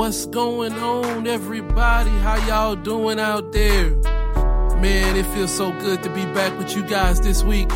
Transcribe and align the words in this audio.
What's 0.00 0.24
going 0.24 0.72
on, 0.72 1.26
everybody? 1.26 2.08
How 2.08 2.36
y'all 2.46 2.74
doing 2.74 3.20
out 3.20 3.52
there? 3.52 3.90
Man, 4.80 5.14
it 5.14 5.26
feels 5.34 5.54
so 5.54 5.72
good 5.72 6.02
to 6.02 6.08
be 6.08 6.24
back 6.32 6.58
with 6.58 6.74
you 6.74 6.82
guys 6.86 7.20
this 7.20 7.44
week. 7.44 7.68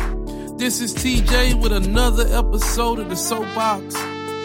This 0.57 0.81
is 0.81 0.95
TJ 0.95 1.61
with 1.61 1.71
another 1.71 2.25
episode 2.35 2.97
of 2.97 3.09
the 3.09 3.15
Soapbox. 3.15 3.95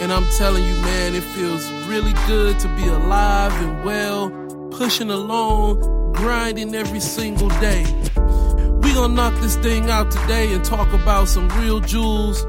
And 0.02 0.12
I'm 0.12 0.27
telling 0.36 0.62
you, 0.62 0.74
man, 0.82 1.14
it 1.14 1.22
feels 1.22 1.66
really 1.88 2.12
good 2.27 2.58
to 2.58 2.68
be 2.77 2.86
alive 2.86 3.52
and 3.62 3.82
well, 3.82 4.28
pushing 4.72 5.10
along, 5.10 6.12
grinding 6.12 6.74
every 6.74 7.00
single 7.00 7.48
day. 7.60 7.86
We 8.83 8.92
gonna 8.92 9.14
knock 9.14 9.41
this 9.41 9.56
thing 9.56 9.88
out 9.88 10.10
today 10.10 10.52
and 10.52 10.62
talk 10.62 10.92
about 10.92 11.28
some 11.28 11.48
real 11.58 11.80
jewels 11.80 12.44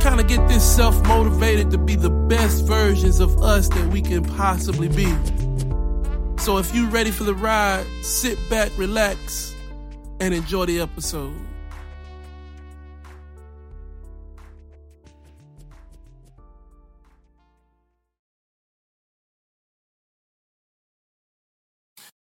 kind 0.00 0.20
of 0.20 0.28
get 0.28 0.46
this 0.48 0.64
self 0.64 1.00
motivated 1.06 1.70
to 1.72 1.78
be 1.78 1.96
the 1.96 2.10
best 2.10 2.64
versions 2.64 3.20
of 3.20 3.42
us 3.42 3.68
that 3.68 3.86
we 3.92 4.00
can 4.00 4.24
possibly 4.24 4.88
be. 4.88 5.12
So 6.38 6.58
if 6.58 6.74
you're 6.74 6.88
ready 6.88 7.10
for 7.10 7.24
the 7.24 7.34
ride, 7.34 7.86
sit 8.02 8.38
back, 8.48 8.70
relax, 8.78 9.54
and 10.20 10.32
enjoy 10.32 10.66
the 10.66 10.80
episode. 10.80 11.34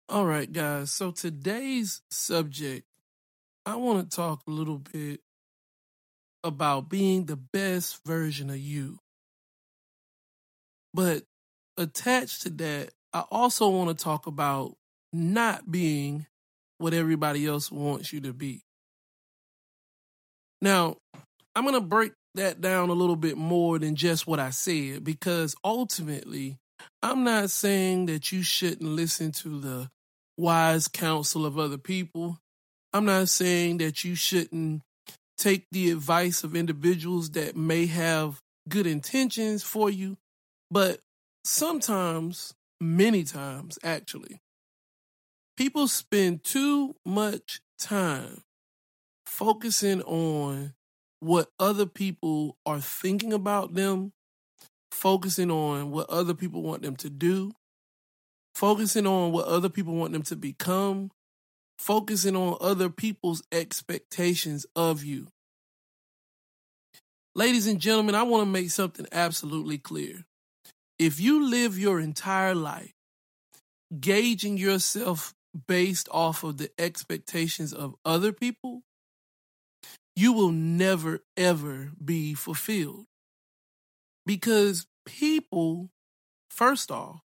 All 0.08 0.26
right, 0.26 0.52
guys. 0.52 0.90
So 0.90 1.10
today's 1.10 2.02
subject, 2.10 2.86
I 3.64 3.76
want 3.76 4.10
to 4.10 4.14
talk 4.14 4.42
a 4.46 4.50
little 4.50 4.76
bit 4.76 5.20
about 6.44 6.88
being 6.88 7.26
the 7.26 7.36
best 7.36 8.00
version 8.04 8.50
of 8.50 8.58
you. 8.58 8.98
But 10.94 11.22
attached 11.76 12.42
to 12.42 12.50
that, 12.50 12.90
I 13.12 13.24
also 13.30 13.68
want 13.68 13.96
to 13.96 14.04
talk 14.04 14.26
about 14.26 14.74
not 15.12 15.70
being 15.70 16.26
what 16.78 16.94
everybody 16.94 17.46
else 17.46 17.70
wants 17.70 18.12
you 18.12 18.20
to 18.22 18.32
be. 18.32 18.62
Now, 20.60 20.96
I'm 21.54 21.64
going 21.64 21.74
to 21.74 21.80
break 21.80 22.12
that 22.34 22.60
down 22.60 22.88
a 22.88 22.94
little 22.94 23.16
bit 23.16 23.36
more 23.36 23.78
than 23.78 23.94
just 23.94 24.26
what 24.26 24.40
I 24.40 24.50
said 24.50 25.04
because 25.04 25.54
ultimately, 25.64 26.56
I'm 27.02 27.24
not 27.24 27.50
saying 27.50 28.06
that 28.06 28.32
you 28.32 28.42
shouldn't 28.42 28.82
listen 28.82 29.32
to 29.32 29.60
the 29.60 29.90
wise 30.36 30.88
counsel 30.88 31.44
of 31.44 31.58
other 31.58 31.78
people. 31.78 32.38
I'm 32.92 33.04
not 33.04 33.28
saying 33.28 33.78
that 33.78 34.04
you 34.04 34.14
shouldn't 34.14 34.82
take 35.42 35.66
the 35.72 35.90
advice 35.90 36.44
of 36.44 36.54
individuals 36.54 37.30
that 37.30 37.56
may 37.56 37.86
have 37.86 38.40
good 38.68 38.86
intentions 38.86 39.64
for 39.64 39.90
you, 39.90 40.16
but 40.70 41.00
sometimes, 41.44 42.54
many 42.80 43.24
times 43.24 43.78
actually, 43.82 44.40
people 45.56 45.88
spend 45.88 46.44
too 46.44 46.94
much 47.04 47.60
time 47.78 48.42
focusing 49.26 50.00
on 50.02 50.74
what 51.18 51.48
other 51.58 51.86
people 51.86 52.56
are 52.64 52.80
thinking 52.80 53.32
about 53.32 53.74
them, 53.74 54.12
focusing 54.92 55.50
on 55.50 55.90
what 55.90 56.08
other 56.08 56.34
people 56.34 56.62
want 56.62 56.82
them 56.82 56.94
to 56.96 57.10
do, 57.10 57.52
focusing 58.54 59.06
on 59.08 59.32
what 59.32 59.46
other 59.46 59.68
people 59.68 59.94
want 59.94 60.12
them 60.12 60.22
to 60.22 60.36
become, 60.36 61.10
focusing 61.82 62.36
on 62.36 62.56
other 62.60 62.88
people's 62.88 63.42
expectations 63.50 64.64
of 64.76 65.02
you. 65.02 65.26
Ladies 67.34 67.66
and 67.66 67.80
gentlemen, 67.80 68.14
I 68.14 68.22
want 68.22 68.42
to 68.42 68.50
make 68.50 68.70
something 68.70 69.06
absolutely 69.10 69.78
clear. 69.78 70.24
If 70.98 71.18
you 71.18 71.48
live 71.50 71.76
your 71.76 71.98
entire 71.98 72.54
life 72.54 72.92
gauging 73.98 74.56
yourself 74.56 75.34
based 75.66 76.08
off 76.12 76.44
of 76.44 76.58
the 76.58 76.70
expectations 76.78 77.72
of 77.72 77.96
other 78.04 78.32
people, 78.32 78.82
you 80.14 80.32
will 80.32 80.52
never, 80.52 81.24
ever 81.36 81.90
be 82.02 82.34
fulfilled. 82.34 83.06
Because 84.24 84.86
people, 85.04 85.90
first 86.48 86.92
off, 86.92 87.22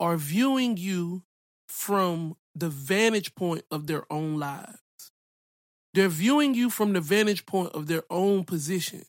are 0.00 0.16
viewing 0.16 0.78
you 0.78 1.22
from 1.68 2.36
the 2.54 2.68
vantage 2.68 3.34
point 3.34 3.64
of 3.70 3.86
their 3.86 4.04
own 4.12 4.38
lives. 4.38 4.78
They're 5.94 6.08
viewing 6.08 6.54
you 6.54 6.70
from 6.70 6.92
the 6.92 7.00
vantage 7.00 7.46
point 7.46 7.72
of 7.72 7.86
their 7.86 8.04
own 8.10 8.44
position. 8.44 9.04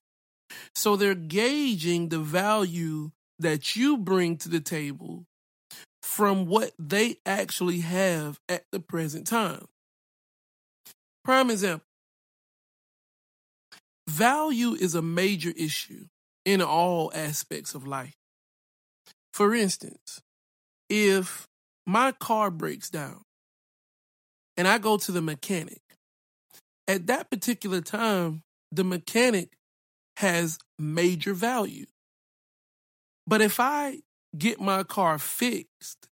So 0.75 0.95
they're 0.95 1.15
gauging 1.15 2.09
the 2.09 2.19
value 2.19 3.11
that 3.39 3.75
you 3.75 3.97
bring 3.97 4.37
to 4.37 4.49
the 4.49 4.59
table 4.59 5.25
from 6.01 6.45
what 6.45 6.71
they 6.77 7.17
actually 7.25 7.79
have 7.79 8.39
at 8.49 8.65
the 8.71 8.79
present 8.79 9.25
time. 9.25 9.65
Prime 11.23 11.49
example 11.49 11.85
value 14.07 14.73
is 14.73 14.95
a 14.95 15.01
major 15.01 15.53
issue 15.55 16.05
in 16.45 16.61
all 16.61 17.11
aspects 17.15 17.73
of 17.73 17.87
life. 17.87 18.15
For 19.31 19.55
instance, 19.55 20.21
if 20.89 21.47
my 21.85 22.11
car 22.11 22.51
breaks 22.51 22.89
down 22.89 23.23
and 24.58 24.68
I 24.68 24.78
go 24.78 24.97
to 24.97 25.12
the 25.12 25.22
mechanic, 25.22 25.81
at 26.88 27.08
that 27.08 27.30
particular 27.30 27.81
time, 27.81 28.44
the 28.72 28.84
mechanic 28.84 29.58
has 30.18 30.58
major 30.78 31.34
value. 31.34 31.86
But 33.25 33.41
if 33.41 33.59
I 33.59 34.00
get 34.38 34.59
my 34.59 34.84
car 34.84 35.18
fixed 35.18 36.08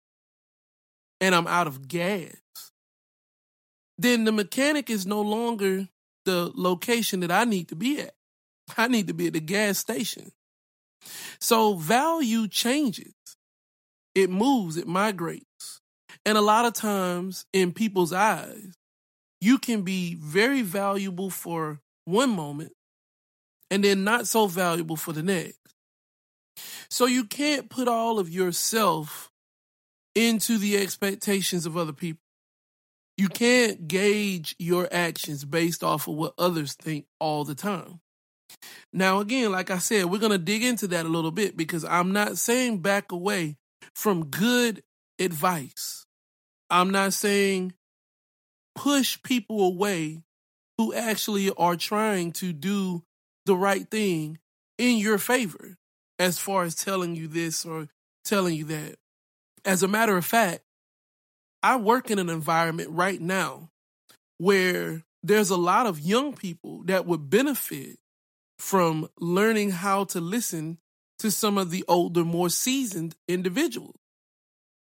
and 1.21 1.34
I'm 1.34 1.47
out 1.47 1.67
of 1.67 1.89
gas, 1.89 2.37
then 3.99 4.25
the 4.25 4.33
mechanic 4.33 4.89
is 4.89 5.07
no 5.07 5.21
longer 5.21 5.89
the 6.25 6.51
location 6.55 7.21
that 7.21 7.31
I 7.31 7.45
need 7.45 7.69
to 7.69 7.77
be 7.77 8.01
at. 8.01 8.15
I 8.78 8.89
need 8.89 9.09
to 9.09 9.15
be 9.15 9.27
at 9.27 9.33
the 9.33 9.41
gas 9.41 9.78
station. 9.78 10.31
So 11.41 11.75
value 11.75 12.47
changes. 12.49 13.15
It 14.15 14.31
moves, 14.31 14.77
it 14.77 14.87
migrates. 14.87 15.79
And 16.25 16.36
a 16.36 16.42
lot 16.42 16.66
of 16.66 16.75
times 16.75 17.47
in 17.53 17.72
people's 17.72 18.12
eyes, 18.12 18.75
you 19.41 19.58
can 19.58 19.82
be 19.82 20.14
very 20.14 20.62
valuable 20.62 21.31
for 21.31 21.81
one 22.04 22.31
moment 22.31 22.72
and 23.70 23.82
then 23.82 24.04
not 24.04 24.26
so 24.26 24.47
valuable 24.47 24.97
for 24.97 25.12
the 25.12 25.22
next. 25.22 25.59
So 26.91 27.06
you 27.06 27.25
can't 27.25 27.70
put 27.70 27.88
all 27.88 28.19
of 28.19 28.28
yourself 28.28 29.30
into 30.14 30.59
the 30.59 30.76
expectations 30.76 31.66
of 31.66 31.76
other 31.76 31.92
people. 31.92 32.20
You 33.16 33.28
can't 33.28 33.86
gauge 33.86 34.56
your 34.59 34.88
actions 34.91 35.44
based 35.44 35.84
off 35.84 36.09
of 36.09 36.14
what 36.14 36.34
others 36.38 36.75
think 36.75 37.06
all 37.19 37.44
the 37.44 37.54
time. 37.54 38.00
Now, 38.92 39.20
again, 39.20 39.53
like 39.53 39.70
I 39.70 39.78
said, 39.78 40.06
we're 40.06 40.19
going 40.19 40.32
to 40.32 40.38
dig 40.38 40.64
into 40.64 40.88
that 40.88 41.06
a 41.06 41.09
little 41.09 41.30
bit 41.30 41.56
because 41.56 41.84
I'm 41.84 42.12
not 42.12 42.38
saying 42.38 42.80
back 42.80 43.12
away 43.12 43.56
from 43.94 44.26
good 44.26 44.82
advice. 45.19 46.00
I'm 46.70 46.91
not 46.91 47.12
saying 47.12 47.75
push 48.75 49.20
people 49.22 49.60
away 49.62 50.22
who 50.78 50.94
actually 50.94 51.50
are 51.50 51.76
trying 51.76 52.32
to 52.32 52.53
do 52.53 53.03
the 53.44 53.56
right 53.56 53.91
thing 53.91 54.38
in 54.78 54.97
your 54.97 55.19
favor 55.19 55.76
as 56.19 56.38
far 56.38 56.62
as 56.62 56.75
telling 56.75 57.16
you 57.16 57.28
this 57.28 57.64
or 57.64 57.88
telling 58.25 58.54
you 58.54 58.64
that. 58.64 58.97
As 59.64 59.82
a 59.82 59.88
matter 59.88 60.16
of 60.16 60.25
fact, 60.25 60.62
I 61.62 61.76
work 61.76 62.10
in 62.10 62.19
an 62.19 62.30
environment 62.30 62.91
right 62.91 63.21
now 63.21 63.71
where 64.39 65.03
there's 65.22 65.50
a 65.50 65.56
lot 65.56 65.86
of 65.86 66.00
young 66.00 66.34
people 66.34 66.83
that 66.84 67.04
would 67.04 67.28
benefit 67.28 67.98
from 68.59 69.09
learning 69.18 69.71
how 69.71 70.04
to 70.04 70.21
listen 70.21 70.78
to 71.18 71.30
some 71.30 71.59
of 71.59 71.71
the 71.71 71.84
older, 71.89 72.24
more 72.24 72.48
seasoned 72.48 73.15
individuals. 73.28 73.99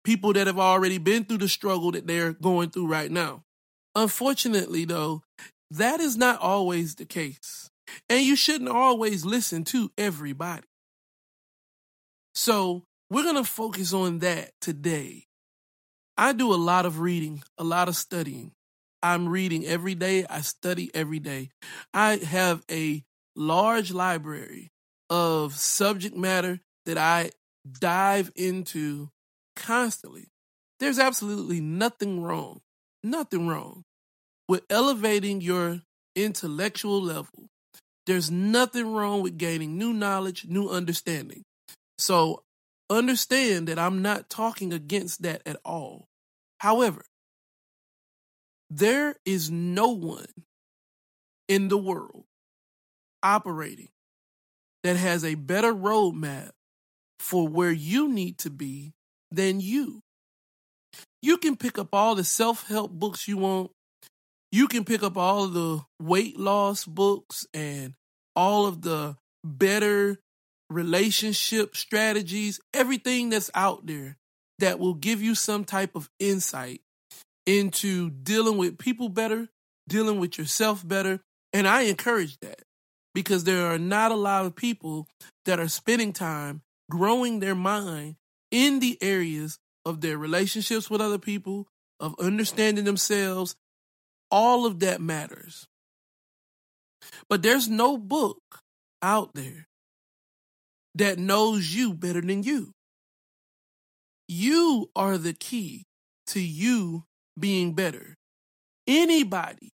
People 0.08 0.32
that 0.32 0.48
have 0.48 0.58
already 0.58 1.00
been 1.00 1.26
through 1.26 1.40
the 1.40 1.50
struggle 1.50 1.92
that 1.92 2.08
they're 2.08 2.32
going 2.32 2.70
through 2.70 2.88
right 2.88 3.12
now. 3.12 3.44
Unfortunately, 3.94 4.86
though, 4.86 5.22
that 5.70 6.00
is 6.00 6.16
not 6.16 6.40
always 6.40 6.96
the 6.96 7.04
case. 7.04 7.70
And 8.10 8.24
you 8.24 8.38
shouldn't 8.38 8.70
always 8.70 9.26
listen 9.26 9.66
to 9.66 9.92
everybody. 9.98 10.64
So, 12.34 12.84
we're 13.10 13.24
going 13.24 13.36
to 13.36 13.44
focus 13.44 13.92
on 13.92 14.20
that 14.20 14.52
today. 14.62 15.26
I 16.16 16.32
do 16.32 16.54
a 16.54 16.56
lot 16.56 16.86
of 16.86 17.02
reading, 17.02 17.44
a 17.58 17.66
lot 17.66 17.90
of 17.90 17.98
studying. 17.98 18.54
I'm 19.04 19.28
reading 19.28 19.66
every 19.66 19.94
day, 19.94 20.26
I 20.30 20.40
study 20.40 20.90
every 20.94 21.20
day. 21.20 21.50
I 21.94 22.16
have 22.16 22.64
a 22.72 23.04
large 23.36 23.92
library 23.92 24.72
of 25.10 25.58
subject 25.58 26.16
matter 26.16 26.62
that 26.86 26.98
I 26.98 27.32
dive 27.70 28.32
into 28.38 29.10
constantly. 29.58 30.30
There's 30.80 31.00
absolutely 31.00 31.60
nothing 31.60 32.22
wrong, 32.22 32.62
nothing 33.04 33.48
wrong 33.48 33.84
with 34.48 34.64
elevating 34.70 35.42
your 35.42 35.82
intellectual 36.16 37.02
level. 37.02 37.50
There's 38.06 38.32
nothing 38.32 38.94
wrong 38.94 39.22
with 39.22 39.38
gaining 39.38 39.78
new 39.78 39.92
knowledge, 39.92 40.46
new 40.48 40.70
understanding. 40.70 41.44
So 41.98 42.44
understand 42.90 43.68
that 43.68 43.80
I'm 43.80 44.02
not 44.02 44.30
talking 44.30 44.72
against 44.72 45.24
that 45.24 45.42
at 45.46 45.58
all. 45.66 46.08
However, 46.60 47.04
there 48.70 49.16
is 49.26 49.52
no 49.52 49.90
one 49.90 50.28
in 51.48 51.68
the 51.68 51.78
world 51.78 52.26
operating 53.24 53.90
that 54.84 54.96
has 54.96 55.24
a 55.26 55.36
better 55.36 55.74
roadmap 55.74 56.52
for 57.20 57.48
where 57.48 57.72
you 57.72 58.08
need 58.10 58.38
to 58.40 58.50
be 58.50 58.94
than 59.32 59.60
you. 59.60 60.02
You 61.22 61.38
can 61.38 61.56
pick 61.56 61.78
up 61.78 61.90
all 61.94 62.16
the 62.16 62.24
self 62.24 62.68
help 62.68 62.92
books 62.92 63.28
you 63.28 63.38
want. 63.38 63.72
You 64.52 64.68
can 64.68 64.86
pick 64.86 65.04
up 65.04 65.18
all 65.18 65.48
the 65.48 65.82
weight 66.02 66.40
loss 66.40 66.86
books 66.86 67.46
and 67.54 67.94
all 68.36 68.66
of 68.66 68.82
the 68.82 69.18
better 69.44 70.20
relationship 70.70 71.76
strategies, 71.76 72.60
everything 72.74 73.30
that's 73.30 73.52
out 73.54 73.86
there 73.86 74.18
that 74.60 74.80
will 74.80 74.94
give 74.94 75.22
you 75.22 75.36
some 75.36 75.64
type 75.64 75.96
of 75.96 76.10
insight 76.20 76.82
into 77.46 78.10
dealing 78.10 78.58
with 78.58 78.78
people 78.78 79.10
better, 79.10 79.50
dealing 79.88 80.20
with 80.20 80.38
yourself 80.38 80.88
better. 80.88 81.22
And 81.54 81.68
I 81.68 81.84
encourage 81.84 82.38
that 82.40 82.62
because 83.14 83.44
there 83.44 83.68
are 83.68 83.80
not 83.80 84.12
a 84.12 84.16
lot 84.16 84.46
of 84.46 84.56
people 84.56 85.08
that 85.46 85.60
are 85.60 85.70
spending 85.70 86.14
time 86.14 86.62
growing 86.90 87.40
their 87.40 87.56
mind 87.56 88.16
in 88.52 88.80
the 88.80 88.98
areas 89.02 89.60
of 89.86 90.02
their 90.02 90.18
relationships 90.18 90.90
with 90.90 91.02
other 91.02 91.18
people, 91.18 91.68
of 92.00 92.16
understanding 92.20 92.86
themselves. 92.86 93.56
All 94.30 94.66
of 94.66 94.80
that 94.82 95.02
matters. 95.02 95.68
But 97.30 97.42
there's 97.42 97.70
no 97.70 97.98
book 97.98 98.42
out 99.02 99.34
there 99.34 99.68
that 100.96 101.20
knows 101.20 101.74
you 101.74 101.94
better 101.94 102.22
than 102.22 102.44
you. 102.44 102.74
You 104.28 104.90
are 104.96 105.18
the 105.18 105.34
key 105.34 105.86
to 106.28 106.42
you 106.42 107.06
being 107.40 107.74
better. 107.74 108.16
Anybody 108.86 109.72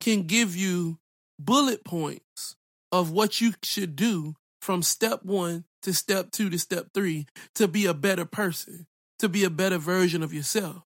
can 0.00 0.22
give 0.22 0.56
you 0.56 0.98
bullet 1.38 1.84
points 1.84 2.56
of 2.90 3.10
what 3.10 3.40
you 3.40 3.54
should 3.62 3.94
do 3.94 4.34
from 4.60 4.82
step 4.82 5.24
one 5.24 5.64
to 5.82 5.92
step 5.92 6.30
two 6.30 6.50
to 6.50 6.58
step 6.58 6.88
three 6.94 7.26
to 7.54 7.68
be 7.68 7.86
a 7.86 7.94
better 7.94 8.24
person, 8.24 8.86
to 9.18 9.28
be 9.28 9.44
a 9.44 9.50
better 9.50 9.78
version 9.78 10.22
of 10.22 10.32
yourself. 10.32 10.82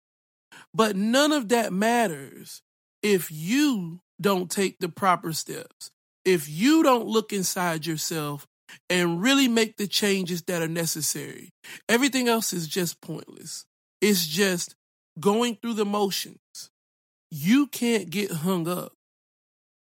But 0.72 0.96
none 0.96 1.32
of 1.32 1.48
that 1.48 1.72
matters 1.72 2.62
if 3.02 3.30
you 3.30 4.00
don't 4.20 4.50
take 4.50 4.78
the 4.78 4.88
proper 4.88 5.32
steps, 5.32 5.90
if 6.24 6.48
you 6.48 6.82
don't 6.82 7.06
look 7.06 7.32
inside 7.32 7.86
yourself 7.86 8.46
and 8.88 9.22
really 9.22 9.48
make 9.48 9.76
the 9.76 9.86
changes 9.86 10.42
that 10.42 10.62
are 10.62 10.68
necessary. 10.68 11.50
Everything 11.88 12.28
else 12.28 12.52
is 12.52 12.66
just 12.66 13.00
pointless. 13.00 13.66
It's 14.00 14.26
just 14.26 14.74
going 15.20 15.56
through 15.56 15.74
the 15.74 15.84
motions. 15.84 16.38
You 17.30 17.66
can't 17.66 18.10
get 18.10 18.30
hung 18.30 18.68
up 18.68 18.92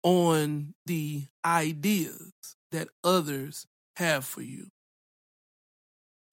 on 0.03 0.75
the 0.87 1.27
ideas 1.45 2.33
that 2.73 2.89
others 3.05 3.67
have 3.97 4.25
for 4.25 4.43
you. 4.43 4.69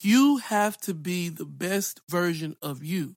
You 0.01 0.37
have 0.37 0.77
to 0.81 0.93
be 0.93 1.29
the 1.29 1.45
best 1.45 2.01
version 2.09 2.55
of 2.61 2.83
you. 2.83 3.15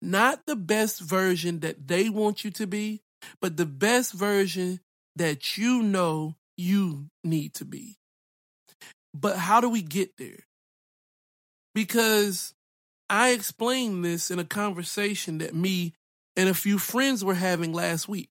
Not 0.00 0.46
the 0.46 0.56
best 0.56 1.00
version 1.00 1.60
that 1.60 1.88
they 1.88 2.08
want 2.08 2.44
you 2.44 2.50
to 2.52 2.66
be, 2.66 3.02
but 3.40 3.56
the 3.56 3.66
best 3.66 4.12
version 4.12 4.80
that 5.16 5.56
you 5.56 5.82
know 5.82 6.36
you 6.56 7.06
need 7.22 7.54
to 7.54 7.64
be. 7.64 7.96
But 9.12 9.36
how 9.36 9.60
do 9.60 9.68
we 9.68 9.82
get 9.82 10.16
there? 10.16 10.40
Because 11.74 12.54
I 13.10 13.30
explained 13.30 14.04
this 14.04 14.30
in 14.30 14.38
a 14.38 14.44
conversation 14.44 15.38
that 15.38 15.54
me 15.54 15.94
and 16.36 16.48
a 16.48 16.54
few 16.54 16.78
friends 16.78 17.24
were 17.24 17.34
having 17.34 17.72
last 17.72 18.08
week. 18.08 18.30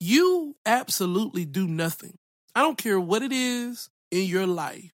You 0.00 0.56
absolutely 0.66 1.44
do 1.44 1.66
nothing. 1.66 2.16
I 2.54 2.62
don't 2.62 2.78
care 2.78 3.00
what 3.00 3.22
it 3.22 3.32
is 3.32 3.88
in 4.10 4.26
your 4.26 4.46
life. 4.46 4.92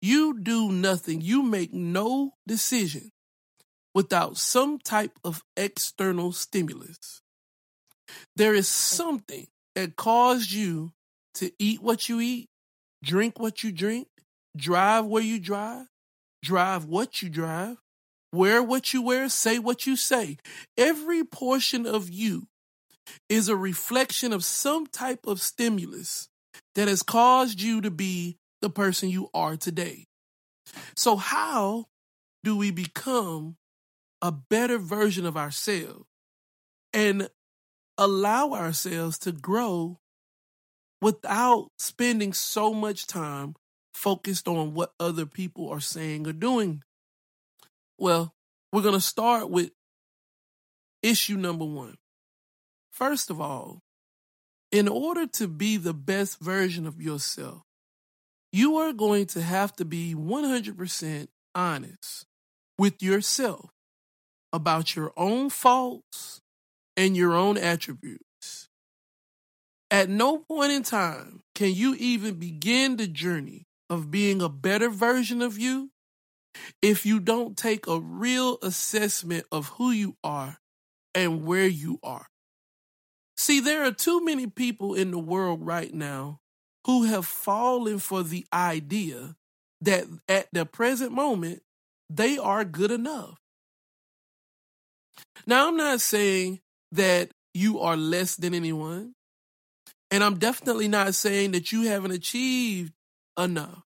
You 0.00 0.38
do 0.40 0.70
nothing. 0.70 1.20
You 1.20 1.42
make 1.42 1.72
no 1.72 2.32
decision 2.46 3.10
without 3.94 4.36
some 4.36 4.78
type 4.78 5.18
of 5.24 5.42
external 5.56 6.32
stimulus. 6.32 7.22
There 8.36 8.54
is 8.54 8.68
something 8.68 9.48
that 9.74 9.96
caused 9.96 10.52
you 10.52 10.92
to 11.34 11.50
eat 11.58 11.82
what 11.82 12.08
you 12.08 12.20
eat, 12.20 12.48
drink 13.02 13.38
what 13.38 13.62
you 13.62 13.72
drink, 13.72 14.08
drive 14.56 15.04
where 15.04 15.22
you 15.22 15.38
drive, 15.38 15.86
drive 16.42 16.84
what 16.84 17.22
you 17.22 17.28
drive, 17.28 17.76
wear 18.32 18.62
what 18.62 18.92
you 18.92 19.02
wear, 19.02 19.28
say 19.28 19.58
what 19.58 19.86
you 19.86 19.96
say. 19.96 20.38
Every 20.76 21.24
portion 21.24 21.86
of 21.86 22.08
you 22.08 22.46
is 23.28 23.48
a 23.48 23.56
reflection 23.56 24.32
of 24.32 24.44
some 24.44 24.86
type 24.86 25.26
of 25.26 25.40
stimulus 25.40 26.28
that 26.74 26.88
has 26.88 27.02
caused 27.02 27.60
you 27.60 27.80
to 27.80 27.90
be 27.90 28.37
the 28.60 28.70
person 28.70 29.08
you 29.08 29.28
are 29.34 29.56
today. 29.56 30.06
So, 30.96 31.16
how 31.16 31.86
do 32.44 32.56
we 32.56 32.70
become 32.70 33.56
a 34.20 34.32
better 34.32 34.78
version 34.78 35.26
of 35.26 35.36
ourselves 35.36 36.06
and 36.92 37.28
allow 37.96 38.52
ourselves 38.52 39.18
to 39.18 39.32
grow 39.32 39.98
without 41.00 41.70
spending 41.78 42.32
so 42.32 42.72
much 42.72 43.06
time 43.06 43.54
focused 43.92 44.48
on 44.48 44.74
what 44.74 44.92
other 45.00 45.26
people 45.26 45.68
are 45.68 45.80
saying 45.80 46.26
or 46.26 46.32
doing. 46.32 46.82
Well, 47.98 48.32
we're 48.72 48.82
going 48.82 48.94
to 48.94 49.00
start 49.00 49.50
with 49.50 49.70
issue 51.02 51.36
number 51.36 51.64
one. 51.64 51.96
First 52.92 53.30
of 53.30 53.40
all, 53.40 53.82
in 54.70 54.88
order 54.88 55.26
to 55.26 55.48
be 55.48 55.76
the 55.76 55.94
best 55.94 56.40
version 56.40 56.86
of 56.86 57.00
yourself, 57.00 57.62
you 58.52 58.76
are 58.76 58.92
going 58.92 59.26
to 59.26 59.42
have 59.42 59.74
to 59.76 59.84
be 59.84 60.14
100% 60.14 61.28
honest 61.54 62.26
with 62.78 63.02
yourself 63.02 63.70
about 64.52 64.96
your 64.96 65.12
own 65.16 65.50
faults 65.50 66.40
and 66.96 67.16
your 67.16 67.34
own 67.34 67.58
attributes. 67.58 68.68
At 69.90 70.08
no 70.08 70.38
point 70.38 70.72
in 70.72 70.82
time 70.82 71.42
can 71.54 71.74
you 71.74 71.94
even 71.94 72.34
begin 72.34 72.96
the 72.96 73.06
journey 73.06 73.66
of 73.90 74.10
being 74.10 74.42
a 74.42 74.48
better 74.48 74.90
version 74.90 75.42
of 75.42 75.58
you 75.58 75.90
if 76.82 77.06
you 77.06 77.20
don't 77.20 77.56
take 77.56 77.86
a 77.86 77.98
real 77.98 78.58
assessment 78.62 79.46
of 79.50 79.68
who 79.68 79.90
you 79.90 80.16
are 80.22 80.58
and 81.14 81.44
where 81.44 81.66
you 81.66 81.98
are. 82.02 82.26
See, 83.36 83.60
there 83.60 83.84
are 83.84 83.92
too 83.92 84.24
many 84.24 84.46
people 84.46 84.94
in 84.94 85.10
the 85.10 85.18
world 85.18 85.64
right 85.64 85.92
now 85.92 86.40
who 86.88 87.04
have 87.04 87.26
fallen 87.26 87.98
for 87.98 88.22
the 88.22 88.46
idea 88.50 89.36
that 89.82 90.06
at 90.26 90.48
the 90.52 90.64
present 90.64 91.12
moment 91.12 91.62
they 92.08 92.38
are 92.38 92.64
good 92.64 92.90
enough. 92.90 93.38
Now, 95.46 95.68
I'm 95.68 95.76
not 95.76 96.00
saying 96.00 96.60
that 96.92 97.30
you 97.52 97.80
are 97.80 97.96
less 97.96 98.36
than 98.36 98.54
anyone, 98.54 99.12
and 100.10 100.24
I'm 100.24 100.38
definitely 100.38 100.88
not 100.88 101.14
saying 101.14 101.50
that 101.50 101.72
you 101.72 101.82
haven't 101.82 102.12
achieved 102.12 102.94
enough. 103.38 103.82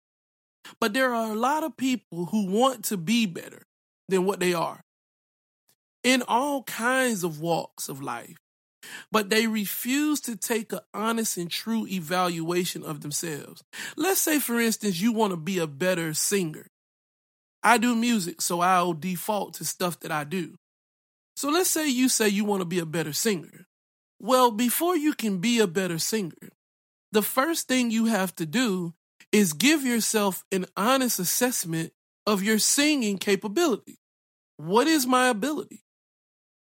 But 0.80 0.92
there 0.92 1.14
are 1.14 1.30
a 1.30 1.36
lot 1.36 1.62
of 1.62 1.76
people 1.76 2.26
who 2.26 2.46
want 2.46 2.84
to 2.86 2.96
be 2.96 3.26
better 3.26 3.62
than 4.08 4.24
what 4.24 4.40
they 4.40 4.54
are 4.54 4.80
in 6.02 6.22
all 6.26 6.64
kinds 6.64 7.22
of 7.22 7.40
walks 7.40 7.88
of 7.88 8.02
life, 8.02 8.36
but 9.10 9.30
they 9.30 9.46
refuse 9.46 10.20
to 10.22 10.36
take 10.36 10.72
an 10.72 10.80
honest 10.94 11.36
and 11.36 11.50
true 11.50 11.86
evaluation 11.86 12.84
of 12.84 13.00
themselves. 13.00 13.62
Let's 13.96 14.20
say, 14.20 14.38
for 14.38 14.60
instance, 14.60 15.00
you 15.00 15.12
want 15.12 15.32
to 15.32 15.36
be 15.36 15.58
a 15.58 15.66
better 15.66 16.14
singer. 16.14 16.66
I 17.62 17.78
do 17.78 17.94
music, 17.94 18.40
so 18.40 18.60
I'll 18.60 18.92
default 18.92 19.54
to 19.54 19.64
stuff 19.64 20.00
that 20.00 20.12
I 20.12 20.24
do. 20.24 20.54
So 21.36 21.50
let's 21.50 21.70
say 21.70 21.88
you 21.88 22.08
say 22.08 22.28
you 22.28 22.44
want 22.44 22.60
to 22.62 22.66
be 22.66 22.78
a 22.78 22.86
better 22.86 23.12
singer. 23.12 23.66
Well, 24.20 24.50
before 24.50 24.96
you 24.96 25.12
can 25.14 25.38
be 25.38 25.60
a 25.60 25.66
better 25.66 25.98
singer, 25.98 26.52
the 27.12 27.22
first 27.22 27.68
thing 27.68 27.90
you 27.90 28.06
have 28.06 28.34
to 28.36 28.46
do 28.46 28.94
is 29.32 29.52
give 29.52 29.84
yourself 29.84 30.44
an 30.50 30.66
honest 30.76 31.18
assessment 31.18 31.92
of 32.26 32.42
your 32.42 32.58
singing 32.58 33.18
capability. 33.18 33.98
What 34.56 34.86
is 34.86 35.06
my 35.06 35.28
ability? 35.28 35.84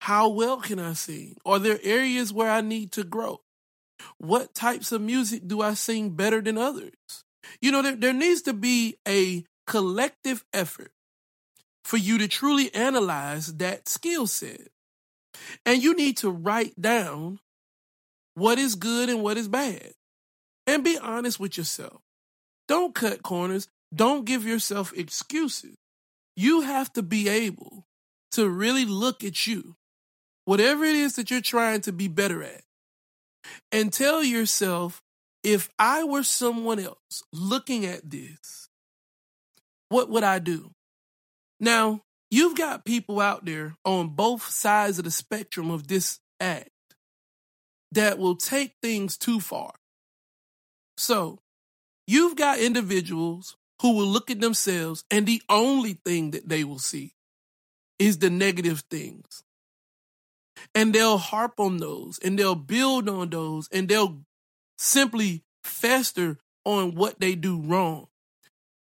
How 0.02 0.28
well 0.28 0.56
can 0.56 0.80
I 0.80 0.94
sing? 0.94 1.36
Are 1.46 1.60
there 1.60 1.78
areas 1.80 2.32
where 2.32 2.50
I 2.50 2.60
need 2.60 2.90
to 2.92 3.04
grow? 3.04 3.40
What 4.18 4.52
types 4.52 4.90
of 4.90 5.00
music 5.00 5.46
do 5.46 5.62
I 5.62 5.74
sing 5.74 6.16
better 6.16 6.40
than 6.40 6.58
others? 6.58 6.90
You 7.60 7.70
know, 7.70 7.82
there, 7.82 7.94
there 7.94 8.12
needs 8.12 8.42
to 8.42 8.52
be 8.52 8.96
a 9.06 9.44
collective 9.68 10.44
effort 10.52 10.90
for 11.84 11.98
you 11.98 12.18
to 12.18 12.26
truly 12.26 12.74
analyze 12.74 13.54
that 13.58 13.88
skill 13.88 14.26
set. 14.26 14.70
And 15.64 15.80
you 15.80 15.94
need 15.94 16.16
to 16.16 16.30
write 16.32 16.80
down 16.80 17.38
what 18.34 18.58
is 18.58 18.74
good 18.74 19.08
and 19.08 19.22
what 19.22 19.38
is 19.38 19.46
bad. 19.46 19.92
And 20.66 20.82
be 20.82 20.98
honest 20.98 21.38
with 21.38 21.56
yourself. 21.56 22.00
Don't 22.66 22.92
cut 22.92 23.22
corners. 23.22 23.68
Don't 23.94 24.24
give 24.24 24.44
yourself 24.44 24.92
excuses. 24.96 25.76
you 26.34 26.62
have 26.62 26.92
to 26.94 27.04
be 27.04 27.28
able 27.28 27.86
to 28.32 28.48
really 28.48 28.84
look 28.84 29.22
at 29.22 29.46
you, 29.46 29.76
whatever 30.44 30.84
it 30.84 30.96
is 30.96 31.16
that 31.16 31.30
you're 31.30 31.40
trying 31.40 31.80
to 31.82 31.92
be 31.92 32.08
better 32.08 32.42
at, 32.42 32.62
and 33.70 33.92
tell 33.92 34.22
yourself, 34.22 35.02
if 35.42 35.68
I 35.78 36.04
were 36.04 36.22
someone 36.22 36.78
else 36.78 37.22
looking 37.32 37.84
at 37.84 38.08
this, 38.08 38.68
what 39.88 40.08
would 40.08 40.22
I 40.24 40.38
do? 40.38 40.70
Now, 41.60 42.02
you've 42.30 42.56
got 42.56 42.84
people 42.84 43.20
out 43.20 43.44
there 43.44 43.74
on 43.84 44.10
both 44.10 44.48
sides 44.48 44.98
of 44.98 45.04
the 45.04 45.10
spectrum 45.10 45.70
of 45.70 45.88
this 45.88 46.20
act 46.40 46.70
that 47.92 48.18
will 48.18 48.36
take 48.36 48.74
things 48.80 49.16
too 49.18 49.40
far. 49.40 49.74
So, 50.96 51.40
you've 52.06 52.36
got 52.36 52.58
individuals 52.58 53.56
who 53.80 53.96
will 53.96 54.06
look 54.06 54.30
at 54.30 54.40
themselves 54.40 55.04
and 55.10 55.26
the 55.26 55.42
only 55.48 55.98
thing 56.04 56.30
that 56.30 56.48
they 56.48 56.64
will 56.64 56.78
see 56.78 57.14
is 57.98 58.18
the 58.18 58.30
negative 58.30 58.84
things. 58.90 59.42
And 60.74 60.94
they'll 60.94 61.18
harp 61.18 61.58
on 61.58 61.78
those 61.78 62.18
and 62.18 62.38
they'll 62.38 62.54
build 62.54 63.08
on 63.08 63.30
those 63.30 63.68
and 63.72 63.88
they'll 63.88 64.20
simply 64.78 65.42
fester 65.64 66.38
on 66.64 66.94
what 66.94 67.20
they 67.20 67.34
do 67.34 67.60
wrong. 67.60 68.08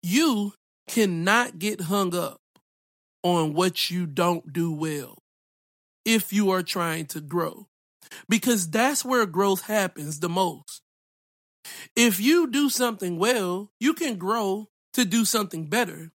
You 0.02 0.54
cannot 0.88 1.58
get 1.58 1.82
hung 1.82 2.14
up 2.14 2.40
on 3.22 3.54
what 3.54 3.90
you 3.90 4.06
don't 4.06 4.52
do 4.52 4.70
well 4.72 5.18
if 6.04 6.32
you 6.32 6.50
are 6.50 6.62
trying 6.62 7.06
to 7.06 7.20
grow, 7.20 7.66
because 8.28 8.68
that's 8.68 9.04
where 9.04 9.24
growth 9.24 9.62
happens 9.62 10.20
the 10.20 10.28
most. 10.28 10.82
If 11.96 12.20
you 12.20 12.50
do 12.50 12.68
something 12.68 13.18
well, 13.18 13.70
you 13.80 13.94
can 13.94 14.16
grow 14.18 14.68
to 14.92 15.04
do 15.06 15.24
something 15.24 15.66
better. 15.66 16.12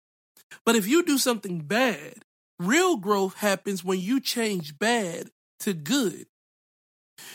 But 0.64 0.74
if 0.74 0.88
you 0.88 1.04
do 1.04 1.18
something 1.18 1.60
bad, 1.60 2.24
real 2.58 2.96
growth 2.96 3.36
happens 3.36 3.84
when 3.84 4.00
you 4.00 4.20
change 4.20 4.78
bad 4.78 5.30
to 5.60 5.72
good. 5.72 6.26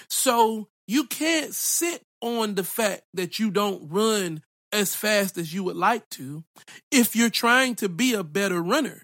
So 0.10 0.68
you 0.88 1.06
can't 1.06 1.54
sit 1.54 2.04
on 2.22 2.56
the 2.56 2.64
fact 2.64 3.04
that 3.14 3.40
you 3.40 3.52
don't 3.52 3.90
run 3.90 4.44
as 4.72 4.96
fast 4.96 5.38
as 5.38 5.54
you 5.54 5.64
would 5.64 5.76
like 5.76 6.08
to 6.10 6.44
if 6.92 7.16
you're 7.16 7.30
trying 7.30 7.76
to 7.76 7.90
be 7.90 8.14
a 8.14 8.24
better 8.24 8.62
runner. 8.62 9.04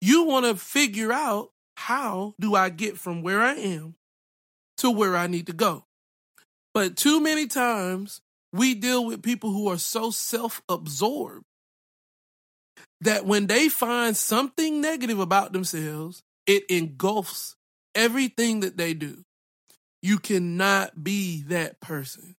You 0.00 0.24
want 0.24 0.46
to 0.46 0.56
figure 0.56 1.12
out 1.12 1.50
how 1.76 2.34
do 2.40 2.54
I 2.54 2.70
get 2.70 2.98
from 2.98 3.22
where 3.22 3.42
I 3.42 3.54
am 3.54 3.94
to 4.78 4.90
where 4.90 5.16
I 5.16 5.26
need 5.26 5.46
to 5.46 5.52
go. 5.52 5.84
But 6.74 6.96
too 6.96 7.20
many 7.20 7.46
times 7.46 8.20
we 8.52 8.74
deal 8.74 9.04
with 9.04 9.22
people 9.22 9.50
who 9.50 9.68
are 9.68 9.78
so 9.78 10.10
self 10.10 10.62
absorbed 10.68 11.44
that 13.00 13.26
when 13.26 13.46
they 13.46 13.68
find 13.68 14.16
something 14.16 14.80
negative 14.80 15.18
about 15.18 15.52
themselves, 15.52 16.22
it 16.46 16.64
engulfs 16.68 17.55
everything 17.96 18.60
that 18.60 18.76
they 18.76 18.94
do. 18.94 19.24
You 20.02 20.18
cannot 20.18 21.02
be 21.02 21.42
that 21.48 21.80
person. 21.80 22.36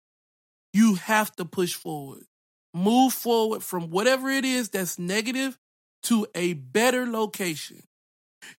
You 0.72 0.94
have 0.94 1.34
to 1.36 1.44
push 1.44 1.74
forward. 1.74 2.24
Move 2.72 3.12
forward 3.12 3.62
from 3.62 3.90
whatever 3.90 4.30
it 4.30 4.44
is 4.44 4.70
that's 4.70 4.98
negative 4.98 5.58
to 6.04 6.26
a 6.34 6.54
better 6.54 7.06
location. 7.06 7.82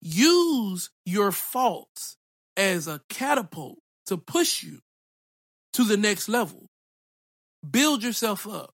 Use 0.00 0.90
your 1.06 1.32
faults 1.32 2.16
as 2.56 2.88
a 2.88 3.00
catapult 3.08 3.78
to 4.06 4.16
push 4.16 4.62
you 4.62 4.80
to 5.74 5.84
the 5.84 5.96
next 5.96 6.28
level. 6.28 6.66
Build 7.68 8.02
yourself 8.02 8.46
up. 8.46 8.74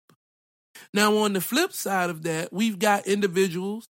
Now, 0.95 1.17
on 1.19 1.33
the 1.33 1.41
flip 1.41 1.73
side 1.73 2.11
of 2.11 2.23
that, 2.23 2.52
we've 2.52 2.79
got 2.79 3.07
individuals 3.07 3.88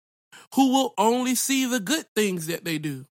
who 0.55 0.73
will 0.73 0.95
only 0.97 1.35
see 1.35 1.67
the 1.67 1.81
good 1.81 2.07
things 2.15 2.47
that 2.47 2.65
they 2.65 2.79
do. 2.79 3.07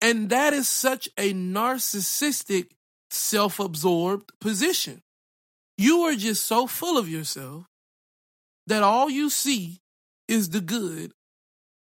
And 0.00 0.30
that 0.30 0.52
is 0.52 0.68
such 0.68 1.08
a 1.16 1.32
narcissistic, 1.32 2.70
self 3.10 3.60
absorbed 3.60 4.32
position. 4.40 5.02
You 5.78 6.02
are 6.02 6.14
just 6.14 6.46
so 6.46 6.66
full 6.66 6.98
of 6.98 7.08
yourself 7.08 7.66
that 8.66 8.82
all 8.82 9.08
you 9.10 9.30
see 9.30 9.80
is 10.28 10.50
the 10.50 10.60
good, 10.60 11.12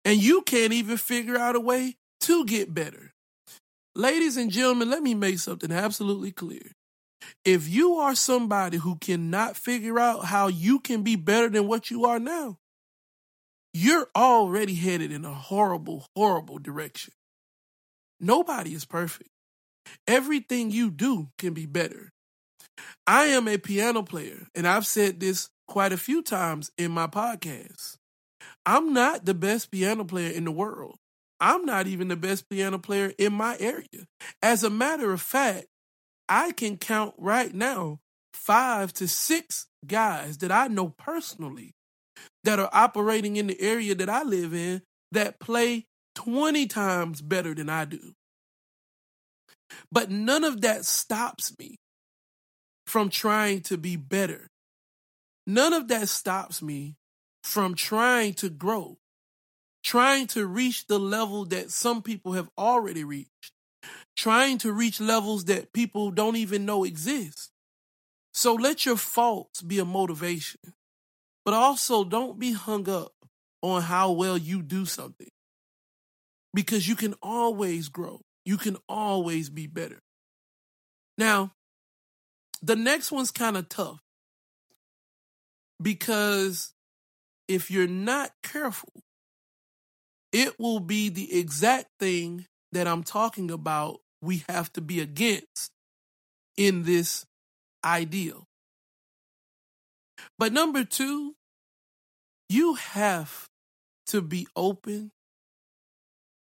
and 0.05 0.21
you 0.21 0.41
can't 0.43 0.73
even 0.73 0.97
figure 0.97 1.37
out 1.37 1.55
a 1.55 1.59
way 1.59 1.95
to 2.21 2.45
get 2.45 2.73
better. 2.73 3.11
Ladies 3.95 4.37
and 4.37 4.51
gentlemen, 4.51 4.89
let 4.89 5.03
me 5.03 5.13
make 5.13 5.39
something 5.39 5.71
absolutely 5.71 6.31
clear. 6.31 6.71
If 7.43 7.67
you 7.67 7.95
are 7.95 8.15
somebody 8.15 8.77
who 8.77 8.95
cannot 8.97 9.57
figure 9.57 9.99
out 9.99 10.25
how 10.25 10.47
you 10.47 10.79
can 10.79 11.03
be 11.03 11.15
better 11.15 11.49
than 11.49 11.67
what 11.67 11.91
you 11.91 12.05
are 12.05 12.19
now, 12.19 12.57
you're 13.73 14.07
already 14.15 14.75
headed 14.75 15.11
in 15.11 15.25
a 15.25 15.33
horrible, 15.33 16.05
horrible 16.15 16.59
direction. 16.59 17.13
Nobody 18.19 18.73
is 18.73 18.85
perfect. 18.85 19.29
Everything 20.07 20.71
you 20.71 20.91
do 20.91 21.29
can 21.37 21.53
be 21.53 21.65
better. 21.65 22.11
I 23.07 23.25
am 23.25 23.47
a 23.47 23.57
piano 23.57 24.03
player, 24.03 24.47
and 24.53 24.67
I've 24.67 24.85
said 24.85 25.19
this 25.19 25.49
quite 25.67 25.93
a 25.93 25.97
few 25.97 26.21
times 26.21 26.71
in 26.77 26.91
my 26.91 27.07
podcast. 27.07 27.95
I'm 28.65 28.93
not 28.93 29.25
the 29.25 29.33
best 29.33 29.71
piano 29.71 30.05
player 30.05 30.31
in 30.31 30.45
the 30.45 30.51
world. 30.51 30.97
I'm 31.39 31.65
not 31.65 31.87
even 31.87 32.09
the 32.09 32.15
best 32.15 32.49
piano 32.49 32.77
player 32.77 33.13
in 33.17 33.33
my 33.33 33.55
area. 33.59 34.05
As 34.41 34.63
a 34.63 34.69
matter 34.69 35.13
of 35.13 35.21
fact, 35.21 35.67
I 36.27 36.51
can 36.51 36.77
count 36.77 37.15
right 37.17 37.53
now 37.53 37.99
five 38.33 38.93
to 38.93 39.07
six 39.07 39.67
guys 39.85 40.39
that 40.39 40.51
I 40.51 40.67
know 40.67 40.89
personally 40.89 41.73
that 42.43 42.59
are 42.59 42.69
operating 42.73 43.37
in 43.37 43.47
the 43.47 43.59
area 43.59 43.95
that 43.95 44.09
I 44.09 44.23
live 44.23 44.53
in 44.53 44.81
that 45.11 45.39
play 45.39 45.85
20 46.19 46.67
times 46.67 47.21
better 47.21 47.55
than 47.55 47.69
I 47.69 47.85
do. 47.85 48.13
But 49.89 50.11
none 50.11 50.43
of 50.43 50.59
that 50.61 50.83
stops 50.83 51.57
me 51.57 51.77
from 52.85 53.09
trying 53.09 53.61
to 53.61 53.77
be 53.77 53.95
better. 53.95 54.49
None 55.47 55.71
of 55.71 55.87
that 55.87 56.09
stops 56.09 56.61
me 56.61 56.95
from 57.41 57.73
trying 57.73 58.33
to 58.33 58.49
grow, 58.49 58.97
trying 59.81 60.27
to 60.27 60.45
reach 60.45 60.87
the 60.87 60.99
level 60.99 61.45
that 61.45 61.71
some 61.71 62.01
people 62.01 62.33
have 62.33 62.49
already 62.57 63.05
reached, 63.05 63.53
trying 64.17 64.57
to 64.57 64.73
reach 64.73 64.99
levels 64.99 65.45
that 65.45 65.71
people 65.71 66.11
don't 66.11 66.35
even 66.35 66.65
know 66.65 66.83
exist. 66.83 67.49
So 68.33 68.55
let 68.55 68.85
your 68.85 68.97
faults 68.97 69.61
be 69.61 69.79
a 69.79 69.85
motivation, 69.85 70.59
but 71.45 71.53
also 71.53 72.03
don't 72.03 72.37
be 72.37 72.51
hung 72.51 72.89
up 72.89 73.13
on 73.61 73.83
how 73.83 74.11
well 74.11 74.37
you 74.37 74.61
do 74.61 74.85
something 74.85 75.29
because 76.53 76.87
you 76.87 76.95
can 76.95 77.15
always 77.21 77.89
grow. 77.89 78.21
You 78.45 78.57
can 78.57 78.77
always 78.87 79.49
be 79.49 79.67
better. 79.67 79.99
Now, 81.17 81.51
the 82.61 82.75
next 82.75 83.11
one's 83.11 83.31
kind 83.31 83.57
of 83.57 83.69
tough 83.69 83.99
because 85.81 86.73
if 87.47 87.71
you're 87.71 87.87
not 87.87 88.31
careful, 88.43 88.93
it 90.31 90.59
will 90.59 90.79
be 90.79 91.09
the 91.09 91.39
exact 91.39 91.87
thing 91.99 92.45
that 92.71 92.87
I'm 92.87 93.03
talking 93.03 93.49
about 93.49 93.99
we 94.21 94.43
have 94.49 94.71
to 94.73 94.81
be 94.81 94.99
against 94.99 95.71
in 96.57 96.83
this 96.83 97.25
ideal. 97.83 98.45
But 100.37 100.53
number 100.53 100.83
two, 100.83 101.35
you 102.49 102.75
have 102.75 103.47
to 104.07 104.21
be 104.21 104.47
open 104.55 105.11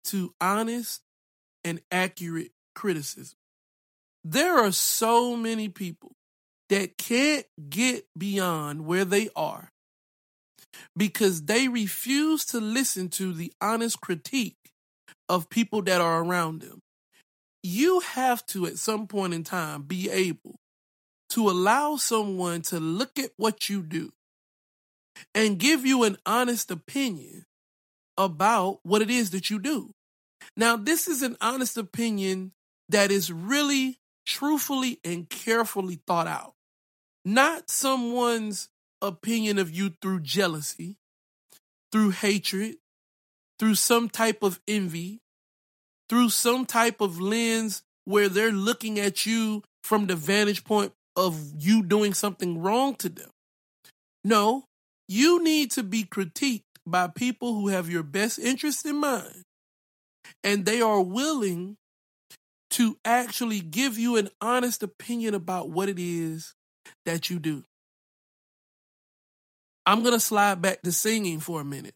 to 0.05 0.33
honest 0.39 1.01
and 1.63 1.81
accurate 1.91 2.51
criticism. 2.75 3.37
There 4.23 4.57
are 4.57 4.71
so 4.71 5.35
many 5.35 5.69
people 5.69 6.13
that 6.69 6.97
can't 6.97 7.45
get 7.69 8.05
beyond 8.17 8.85
where 8.85 9.05
they 9.05 9.29
are 9.35 9.69
because 10.97 11.43
they 11.43 11.67
refuse 11.67 12.45
to 12.45 12.59
listen 12.59 13.09
to 13.09 13.33
the 13.33 13.53
honest 13.61 14.01
critique 14.01 14.57
of 15.29 15.49
people 15.49 15.81
that 15.83 16.01
are 16.01 16.23
around 16.23 16.61
them. 16.61 16.79
You 17.61 18.01
have 18.01 18.45
to, 18.47 18.65
at 18.65 18.77
some 18.77 19.07
point 19.07 19.33
in 19.33 19.43
time, 19.43 19.83
be 19.83 20.09
able 20.09 20.55
to 21.29 21.49
allow 21.49 21.95
someone 21.95 22.61
to 22.63 22.79
look 22.79 23.17
at 23.17 23.31
what 23.37 23.69
you 23.69 23.81
do 23.81 24.11
and 25.33 25.57
give 25.57 25.85
you 25.85 26.03
an 26.03 26.17
honest 26.25 26.71
opinion 26.71 27.45
about 28.17 28.79
what 28.83 29.01
it 29.01 29.09
is 29.09 29.31
that 29.31 29.49
you 29.49 29.59
do. 29.59 29.93
Now, 30.55 30.75
this 30.75 31.07
is 31.07 31.21
an 31.21 31.37
honest 31.41 31.77
opinion 31.77 32.51
that 32.89 33.11
is 33.11 33.31
really, 33.31 33.99
truthfully, 34.25 34.99
and 35.03 35.29
carefully 35.29 35.99
thought 36.05 36.27
out. 36.27 36.53
Not 37.25 37.69
someone's 37.69 38.69
opinion 39.01 39.57
of 39.57 39.71
you 39.71 39.93
through 40.01 40.21
jealousy, 40.21 40.97
through 41.91 42.11
hatred, 42.11 42.75
through 43.59 43.75
some 43.75 44.09
type 44.09 44.43
of 44.43 44.59
envy, 44.67 45.21
through 46.09 46.29
some 46.29 46.65
type 46.65 47.01
of 47.01 47.19
lens 47.19 47.83
where 48.05 48.29
they're 48.29 48.51
looking 48.51 48.99
at 48.99 49.25
you 49.25 49.63
from 49.83 50.07
the 50.07 50.15
vantage 50.15 50.63
point 50.63 50.91
of 51.15 51.53
you 51.57 51.83
doing 51.83 52.13
something 52.13 52.61
wrong 52.61 52.95
to 52.95 53.09
them. 53.09 53.29
No, 54.23 54.65
you 55.07 55.43
need 55.43 55.71
to 55.71 55.83
be 55.83 56.03
critiqued 56.03 56.63
by 56.85 57.07
people 57.07 57.53
who 57.53 57.69
have 57.69 57.89
your 57.89 58.03
best 58.03 58.39
interest 58.39 58.85
in 58.85 58.97
mind 58.97 59.43
and 60.43 60.65
they 60.65 60.81
are 60.81 61.01
willing 61.01 61.77
to 62.71 62.97
actually 63.05 63.59
give 63.59 63.97
you 63.97 64.17
an 64.17 64.29
honest 64.41 64.81
opinion 64.83 65.33
about 65.33 65.69
what 65.69 65.89
it 65.89 65.99
is 65.99 66.55
that 67.05 67.29
you 67.29 67.39
do. 67.39 67.63
I'm 69.85 70.01
going 70.01 70.13
to 70.13 70.19
slide 70.19 70.61
back 70.61 70.81
to 70.81 70.91
singing 70.91 71.39
for 71.39 71.61
a 71.61 71.65
minute. 71.65 71.93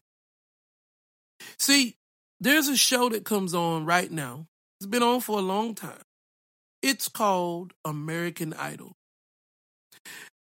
See, 1.58 1.96
there's 2.40 2.68
a 2.68 2.76
show 2.76 3.08
that 3.08 3.24
comes 3.24 3.54
on 3.54 3.86
right 3.86 4.10
now. 4.10 4.46
It's 4.78 4.86
been 4.86 5.02
on 5.02 5.20
for 5.20 5.38
a 5.38 5.42
long 5.42 5.74
time. 5.74 6.02
It's 6.82 7.08
called 7.08 7.72
American 7.84 8.52
Idol. 8.52 8.92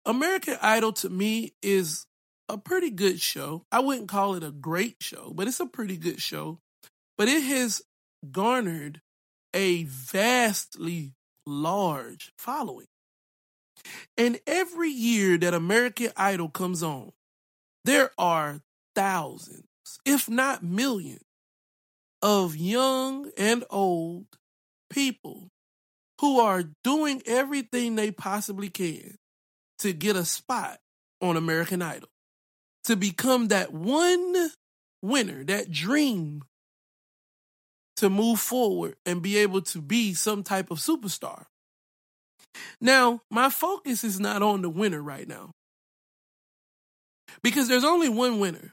American 0.04 0.56
Idol 0.60 0.92
to 0.94 1.08
me 1.08 1.52
is 1.62 2.06
a 2.48 2.58
pretty 2.58 2.90
good 2.90 3.20
show. 3.20 3.64
I 3.72 3.80
wouldn't 3.80 4.08
call 4.08 4.34
it 4.34 4.44
a 4.44 4.50
great 4.50 4.96
show, 5.00 5.32
but 5.34 5.48
it's 5.48 5.60
a 5.60 5.66
pretty 5.66 5.96
good 5.96 6.20
show. 6.20 6.60
But 7.18 7.28
it 7.28 7.42
has 7.42 7.82
garnered 8.30 9.00
a 9.54 9.84
vastly 9.84 11.12
large 11.46 12.32
following. 12.36 12.86
And 14.16 14.40
every 14.46 14.90
year 14.90 15.38
that 15.38 15.54
American 15.54 16.10
Idol 16.16 16.48
comes 16.48 16.82
on, 16.82 17.12
there 17.84 18.10
are 18.18 18.60
thousands, 18.94 19.64
if 20.04 20.28
not 20.28 20.62
millions, 20.62 21.22
of 22.22 22.56
young 22.56 23.30
and 23.38 23.64
old 23.70 24.26
people 24.90 25.50
who 26.20 26.40
are 26.40 26.64
doing 26.82 27.22
everything 27.26 27.94
they 27.94 28.10
possibly 28.10 28.70
can 28.70 29.16
to 29.78 29.92
get 29.92 30.16
a 30.16 30.24
spot 30.24 30.78
on 31.20 31.36
American 31.36 31.82
Idol, 31.82 32.08
to 32.86 32.96
become 32.96 33.48
that 33.48 33.72
one 33.72 34.50
winner, 35.02 35.44
that 35.44 35.70
dream 35.70 36.42
to 37.96 38.08
move 38.08 38.38
forward 38.38 38.94
and 39.04 39.22
be 39.22 39.38
able 39.38 39.60
to 39.60 39.80
be 39.80 40.14
some 40.14 40.42
type 40.42 40.70
of 40.70 40.78
superstar. 40.78 41.46
Now, 42.80 43.22
my 43.30 43.50
focus 43.50 44.04
is 44.04 44.20
not 44.20 44.42
on 44.42 44.62
the 44.62 44.70
winner 44.70 45.02
right 45.02 45.26
now 45.26 45.50
because 47.42 47.68
there's 47.68 47.84
only 47.84 48.08
one 48.08 48.38
winner. 48.38 48.72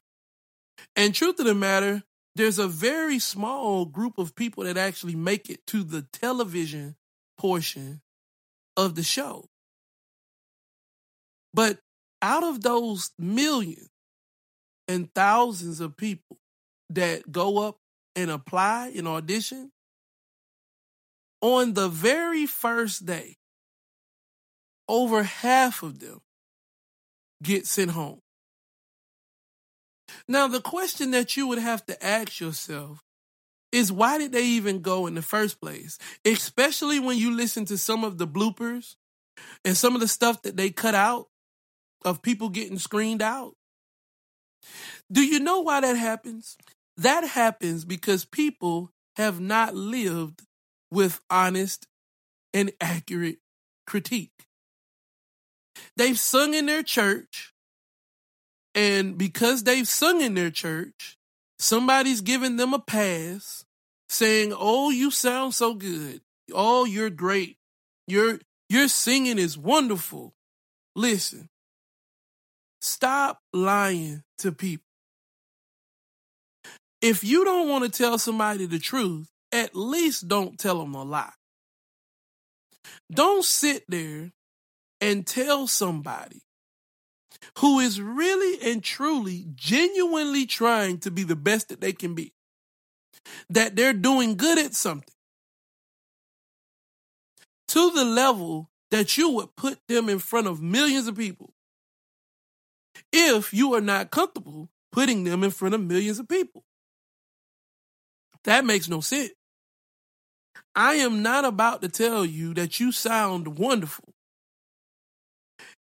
And 0.96 1.16
truth 1.16 1.40
of 1.40 1.46
the 1.46 1.56
matter, 1.56 2.04
there's 2.36 2.60
a 2.60 2.68
very 2.68 3.18
small 3.18 3.86
group 3.86 4.20
of 4.20 4.36
people 4.36 4.64
that 4.64 4.78
actually 4.78 5.16
make 5.16 5.50
it 5.50 5.66
to 5.68 5.84
the 5.84 6.06
television 6.14 6.96
portion 7.38 8.02
of 8.78 8.94
the 8.94 9.04
show. 9.04 9.46
But 11.54 11.80
out 12.22 12.44
of 12.44 12.62
those 12.62 13.12
millions 13.18 13.90
and 14.88 15.14
thousands 15.14 15.80
of 15.80 15.98
people 15.98 16.38
that 16.90 17.32
go 17.32 17.60
up 17.60 17.78
and 18.16 18.30
apply 18.30 18.92
and 18.96 19.08
audition, 19.08 19.72
on 21.42 21.74
the 21.74 21.90
very 21.90 22.46
first 22.46 23.06
day, 23.06 23.38
over 24.88 25.24
half 25.24 25.84
of 25.84 26.00
them 26.00 26.22
get 27.42 27.66
sent 27.66 27.92
home. 27.92 28.20
Now, 30.28 30.48
the 30.48 30.62
question 30.62 31.12
that 31.12 31.36
you 31.36 31.48
would 31.48 31.58
have 31.58 31.86
to 31.88 32.06
ask 32.06 32.40
yourself 32.40 33.02
is 33.72 33.92
why 33.92 34.18
did 34.18 34.32
they 34.32 34.46
even 34.46 34.82
go 34.82 35.08
in 35.08 35.16
the 35.16 35.22
first 35.22 35.60
place? 35.60 35.98
Especially 36.24 37.00
when 37.00 37.18
you 37.18 37.36
listen 37.36 37.66
to 37.66 37.78
some 37.78 38.04
of 38.04 38.18
the 38.18 38.28
bloopers 38.28 38.96
and 39.66 39.76
some 39.76 39.96
of 39.96 40.02
the 40.02 40.08
stuff 40.08 40.44
that 40.44 40.56
they 40.56 40.70
cut 40.70 40.96
out 40.96 41.28
of 42.06 42.22
people 42.22 42.50
getting 42.50 42.78
screened 42.78 43.22
out. 43.22 43.56
Do 45.12 45.22
you 45.22 45.40
know 45.40 45.62
why 45.62 45.82
that 45.82 45.98
happens? 45.98 46.58
That 46.98 47.24
happens 47.24 47.86
because 47.86 48.26
people 48.26 48.92
have 49.16 49.40
not 49.40 49.76
lived 49.76 50.42
with 50.92 51.20
honest 51.30 51.88
and 52.54 52.72
accurate 52.80 53.40
critique. 53.88 54.48
They've 55.98 56.20
sung 56.20 56.54
in 56.54 56.66
their 56.68 56.84
church, 56.84 57.54
and 58.76 59.18
because 59.18 59.64
they've 59.64 59.88
sung 59.88 60.22
in 60.22 60.36
their 60.36 60.52
church, 60.52 61.18
somebody's 61.60 62.22
giving 62.22 62.58
them 62.58 62.74
a 62.74 62.80
pass 62.80 63.66
saying, 64.10 64.54
"Oh, 64.56 64.90
you 64.90 65.12
sound 65.12 65.56
so 65.56 65.74
good. 65.74 66.22
Oh, 66.52 66.86
you're 66.86 67.10
great. 67.10 67.58
Your 68.08 68.40
your 68.70 68.88
singing 68.88 69.40
is 69.40 69.58
wonderful." 69.58 70.36
Listen. 70.96 71.50
Stop 72.84 73.40
lying 73.54 74.24
to 74.40 74.52
people. 74.52 74.84
If 77.02 77.24
you 77.24 77.46
don't 77.46 77.70
want 77.70 77.86
to 77.86 77.90
tell 77.90 78.18
somebody 78.18 78.66
the 78.66 78.78
truth, 78.78 79.30
at 79.54 79.74
least 79.74 80.28
don't 80.28 80.60
tell 80.60 80.80
them 80.80 80.94
a 80.94 81.04
lie. 81.06 81.32
Don't 83.10 83.46
sit 83.46 83.86
there 83.88 84.34
and 85.00 85.26
tell 85.26 85.66
somebody 85.66 86.42
who 87.60 87.80
is 87.80 88.02
really 88.02 88.70
and 88.70 88.84
truly, 88.84 89.46
genuinely 89.56 90.46
trying 90.46 90.98
to 91.00 91.12
be 91.12 91.24
the 91.24 91.38
best 91.38 91.70
that 91.70 91.80
they 91.80 91.94
can 91.94 92.14
be, 92.16 92.34
that 93.50 93.78
they're 93.78 93.94
doing 93.94 94.36
good 94.36 94.60
at 94.60 94.76
something 94.76 95.16
to 97.70 97.92
the 97.92 98.04
level 98.04 98.70
that 98.92 99.18
you 99.18 99.30
would 99.30 99.56
put 99.56 99.80
them 99.88 100.10
in 100.10 100.20
front 100.20 100.48
of 100.48 100.62
millions 100.62 101.08
of 101.08 101.16
people 101.16 101.53
if 103.14 103.54
you 103.54 103.76
are 103.76 103.82
not 103.82 104.12
comfortable 104.12 104.70
putting 104.92 105.24
them 105.24 105.44
in 105.44 105.52
front 105.52 105.76
of 105.76 105.82
millions 105.82 106.20
of 106.20 106.28
people. 106.28 106.64
That 108.44 108.66
makes 108.66 108.90
no 108.90 109.00
sense. 109.00 109.32
I 110.76 110.96
am 110.96 111.22
not 111.22 111.46
about 111.46 111.82
to 111.84 111.90
tell 111.90 112.26
you 112.26 112.54
that 112.56 112.80
you 112.80 112.92
sound 112.92 113.58
wonderful 113.60 114.14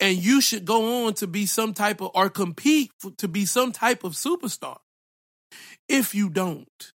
and 0.00 0.16
you 0.16 0.40
should 0.40 0.64
go 0.64 1.06
on 1.06 1.14
to 1.14 1.26
be 1.28 1.46
some 1.46 1.72
type 1.72 2.00
of 2.00 2.10
or 2.14 2.28
compete 2.28 2.90
for, 2.98 3.12
to 3.18 3.28
be 3.28 3.44
some 3.44 3.70
type 3.70 4.02
of 4.02 4.12
superstar 4.12 4.78
if 5.88 6.14
you 6.14 6.28
don't. 6.28 6.92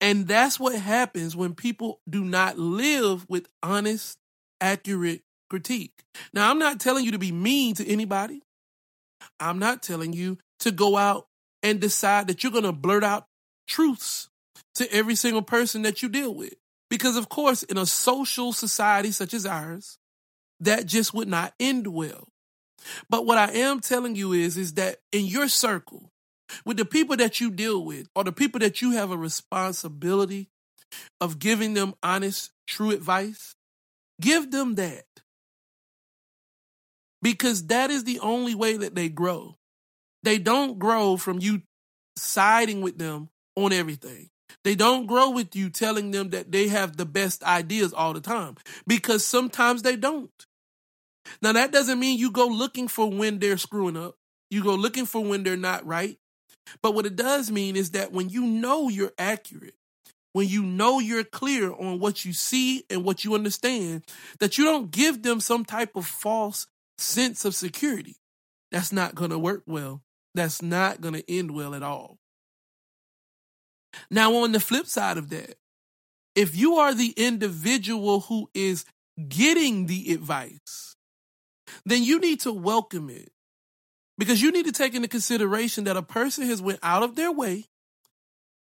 And 0.00 0.26
that's 0.26 0.60
what 0.60 0.74
happens 0.74 1.34
when 1.34 1.54
people 1.54 2.00
do 2.08 2.24
not 2.24 2.58
live 2.58 3.24
with 3.28 3.48
honest, 3.62 4.18
accurate 4.60 5.22
critique. 5.52 5.92
Now, 6.32 6.50
I'm 6.50 6.58
not 6.58 6.80
telling 6.80 7.04
you 7.04 7.10
to 7.10 7.18
be 7.18 7.30
mean 7.30 7.74
to 7.74 7.86
anybody. 7.86 8.40
I'm 9.38 9.58
not 9.58 9.82
telling 9.82 10.14
you 10.14 10.38
to 10.60 10.70
go 10.70 10.96
out 10.96 11.26
and 11.62 11.78
decide 11.78 12.26
that 12.28 12.42
you're 12.42 12.52
going 12.52 12.64
to 12.64 12.72
blurt 12.72 13.04
out 13.04 13.26
truths 13.68 14.30
to 14.76 14.90
every 14.90 15.14
single 15.14 15.42
person 15.42 15.82
that 15.82 16.00
you 16.00 16.08
deal 16.08 16.34
with. 16.34 16.54
Because, 16.88 17.18
of 17.18 17.28
course, 17.28 17.62
in 17.64 17.76
a 17.76 17.84
social 17.84 18.54
society 18.54 19.10
such 19.10 19.34
as 19.34 19.44
ours, 19.44 19.98
that 20.60 20.86
just 20.86 21.12
would 21.12 21.28
not 21.28 21.52
end 21.60 21.86
well. 21.86 22.28
But 23.10 23.26
what 23.26 23.36
I 23.36 23.52
am 23.52 23.80
telling 23.80 24.16
you 24.16 24.32
is, 24.32 24.56
is 24.56 24.72
that 24.74 25.00
in 25.12 25.26
your 25.26 25.48
circle, 25.48 26.08
with 26.64 26.78
the 26.78 26.86
people 26.86 27.18
that 27.18 27.42
you 27.42 27.50
deal 27.50 27.84
with, 27.84 28.08
or 28.16 28.24
the 28.24 28.32
people 28.32 28.60
that 28.60 28.80
you 28.80 28.92
have 28.92 29.10
a 29.10 29.18
responsibility 29.18 30.48
of 31.20 31.38
giving 31.38 31.74
them 31.74 31.92
honest, 32.02 32.52
true 32.66 32.90
advice, 32.90 33.54
give 34.18 34.50
them 34.50 34.76
that. 34.76 35.04
Because 37.22 37.66
that 37.68 37.90
is 37.90 38.04
the 38.04 38.18
only 38.20 38.54
way 38.54 38.76
that 38.76 38.94
they 38.94 39.08
grow. 39.08 39.56
They 40.22 40.38
don't 40.38 40.78
grow 40.78 41.16
from 41.16 41.40
you 41.40 41.62
siding 42.16 42.82
with 42.82 42.98
them 42.98 43.30
on 43.56 43.72
everything. 43.72 44.28
They 44.64 44.74
don't 44.74 45.06
grow 45.06 45.30
with 45.30 45.56
you 45.56 45.70
telling 45.70 46.10
them 46.10 46.30
that 46.30 46.52
they 46.52 46.68
have 46.68 46.96
the 46.96 47.06
best 47.06 47.42
ideas 47.42 47.92
all 47.92 48.12
the 48.12 48.20
time 48.20 48.56
because 48.86 49.24
sometimes 49.24 49.82
they 49.82 49.96
don't. 49.96 50.30
Now, 51.40 51.52
that 51.52 51.72
doesn't 51.72 51.98
mean 51.98 52.18
you 52.18 52.30
go 52.30 52.46
looking 52.46 52.88
for 52.88 53.10
when 53.10 53.38
they're 53.38 53.56
screwing 53.56 53.96
up. 53.96 54.16
You 54.50 54.62
go 54.62 54.74
looking 54.74 55.06
for 55.06 55.24
when 55.24 55.42
they're 55.42 55.56
not 55.56 55.86
right. 55.86 56.18
But 56.82 56.94
what 56.94 57.06
it 57.06 57.16
does 57.16 57.50
mean 57.50 57.76
is 57.76 57.92
that 57.92 58.12
when 58.12 58.28
you 58.28 58.44
know 58.44 58.88
you're 58.88 59.12
accurate, 59.18 59.74
when 60.32 60.48
you 60.48 60.62
know 60.62 60.98
you're 60.98 61.24
clear 61.24 61.72
on 61.72 61.98
what 61.98 62.24
you 62.24 62.32
see 62.32 62.84
and 62.88 63.04
what 63.04 63.24
you 63.24 63.34
understand, 63.34 64.04
that 64.40 64.58
you 64.58 64.64
don't 64.64 64.90
give 64.90 65.22
them 65.22 65.40
some 65.40 65.64
type 65.64 65.96
of 65.96 66.06
false 66.06 66.66
sense 67.02 67.44
of 67.44 67.54
security. 67.54 68.16
That's 68.70 68.92
not 68.92 69.14
going 69.14 69.30
to 69.30 69.38
work 69.38 69.62
well. 69.66 70.02
That's 70.34 70.62
not 70.62 71.00
going 71.00 71.14
to 71.14 71.30
end 71.30 71.54
well 71.54 71.74
at 71.74 71.82
all. 71.82 72.18
Now, 74.10 74.34
on 74.36 74.52
the 74.52 74.60
flip 74.60 74.86
side 74.86 75.18
of 75.18 75.28
that, 75.30 75.56
if 76.34 76.56
you 76.56 76.76
are 76.76 76.94
the 76.94 77.12
individual 77.16 78.20
who 78.20 78.48
is 78.54 78.86
getting 79.28 79.86
the 79.86 80.12
advice, 80.12 80.96
then 81.84 82.02
you 82.02 82.18
need 82.18 82.40
to 82.40 82.52
welcome 82.52 83.10
it 83.10 83.30
because 84.16 84.40
you 84.40 84.50
need 84.50 84.66
to 84.66 84.72
take 84.72 84.94
into 84.94 85.08
consideration 85.08 85.84
that 85.84 85.96
a 85.96 86.02
person 86.02 86.46
has 86.46 86.62
went 86.62 86.78
out 86.82 87.02
of 87.02 87.16
their 87.16 87.32
way 87.32 87.66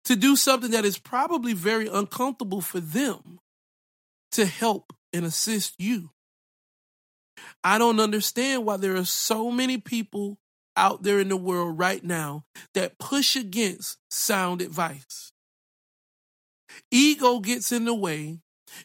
to 0.05 0.15
do 0.15 0.35
something 0.35 0.71
that 0.71 0.85
is 0.85 0.97
probably 0.97 1.53
very 1.53 1.87
uncomfortable 1.87 2.61
for 2.61 2.79
them 2.79 3.39
to 4.31 4.45
help 4.45 4.93
and 5.13 5.25
assist 5.25 5.75
you. 5.79 6.11
I 7.63 7.77
don't 7.77 7.99
understand 7.99 8.65
why 8.65 8.77
there 8.77 8.95
are 8.95 9.05
so 9.05 9.51
many 9.51 9.77
people 9.77 10.37
out 10.77 11.03
there 11.03 11.19
in 11.19 11.29
the 11.29 11.37
world 11.37 11.77
right 11.77 12.03
now 12.03 12.43
that 12.73 12.99
push 12.99 13.35
against 13.35 13.97
sound 14.09 14.61
advice. 14.61 15.31
Ego 16.91 17.39
gets 17.39 17.71
in 17.71 17.85
the 17.85 17.93
way, 17.93 18.39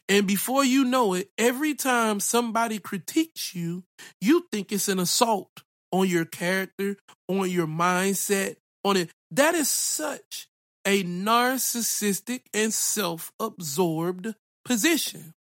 and 0.09 0.27
before 0.27 0.65
you 0.65 0.85
know 0.85 1.15
it, 1.15 1.31
every 1.37 1.75
time 1.75 2.21
somebody 2.21 2.79
critiques 2.79 3.55
you, 3.55 3.85
you 4.21 4.47
think 4.53 4.71
it's 4.71 4.89
an 4.89 5.01
assault 5.01 5.63
on 5.91 6.09
your 6.09 6.25
character, 6.25 6.97
on 7.29 7.51
your 7.51 7.67
mindset, 7.67 8.57
on 8.85 8.97
it. 8.97 9.11
That 9.31 9.55
is 9.55 9.69
such 9.69 10.49
a 10.85 11.03
narcissistic 11.03 12.43
and 12.55 12.73
self 12.73 13.33
absorbed 13.41 14.35
position. 14.65 15.35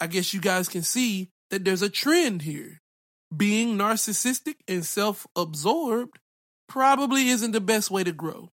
I 0.00 0.06
guess 0.06 0.34
you 0.34 0.40
guys 0.40 0.68
can 0.68 0.82
see 0.82 1.30
that 1.52 1.66
there's 1.66 1.82
a 1.82 1.90
trend 1.90 2.42
here. 2.42 2.80
Being 3.34 3.76
narcissistic 3.78 4.56
and 4.66 4.84
self 4.84 5.26
absorbed 5.36 6.18
probably 6.66 7.28
isn't 7.28 7.52
the 7.52 7.60
best 7.60 7.90
way 7.90 8.02
to 8.02 8.12
grow. 8.12 8.48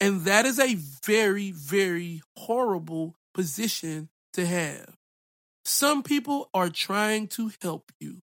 And 0.00 0.22
that 0.22 0.44
is 0.44 0.58
a 0.58 0.76
very, 1.04 1.52
very 1.52 2.20
horrible 2.36 3.14
position 3.32 4.08
to 4.32 4.44
have. 4.44 4.96
Some 5.64 6.02
people 6.02 6.50
are 6.52 6.68
trying 6.68 7.28
to 7.28 7.52
help 7.62 7.92
you. 8.00 8.18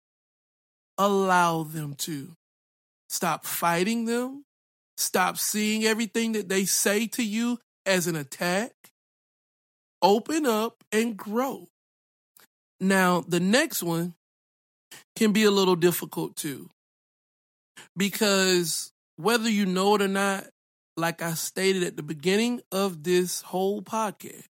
Allow 0.98 1.64
them 1.64 1.94
to. 2.00 2.34
Stop 3.08 3.46
fighting 3.46 4.06
them. 4.06 4.44
Stop 4.98 5.38
seeing 5.38 5.86
everything 5.86 6.34
that 6.34 6.50
they 6.50 6.66
say 6.66 7.08
to 7.08 7.24
you 7.24 7.60
as 7.86 8.08
an 8.08 8.18
attack. 8.18 8.74
Open 10.02 10.46
up 10.46 10.84
and 10.92 11.16
grow. 11.16 11.70
Now, 12.80 13.24
the 13.28 13.40
next 13.40 13.82
one 13.82 14.14
can 15.16 15.32
be 15.32 15.44
a 15.44 15.52
little 15.52 15.76
difficult 15.76 16.36
too. 16.36 16.70
Because 17.96 18.92
whether 19.16 19.50
you 19.50 19.66
know 19.66 19.96
it 19.96 20.02
or 20.02 20.08
not, 20.08 20.46
like 20.96 21.22
I 21.22 21.34
stated 21.34 21.84
at 21.84 21.98
the 21.98 22.04
beginning 22.04 22.62
of 22.72 23.04
this 23.04 23.42
whole 23.42 23.82
podcast, 23.82 24.46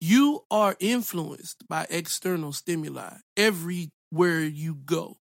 you 0.00 0.44
are 0.50 0.76
influenced 0.80 1.68
by 1.68 1.86
external 1.90 2.52
stimuli 2.52 3.16
everywhere 3.36 4.40
you 4.40 4.74
go. 4.74 5.18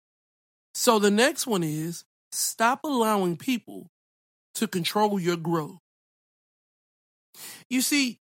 So 0.73 0.99
the 0.99 1.11
next 1.11 1.45
one 1.45 1.63
is 1.63 2.05
stop 2.31 2.81
allowing 2.83 3.37
people 3.37 3.87
to 4.55 4.67
control 4.67 5.19
your 5.19 5.35
growth. 5.35 5.79
You 7.69 7.81
see, 7.81 8.19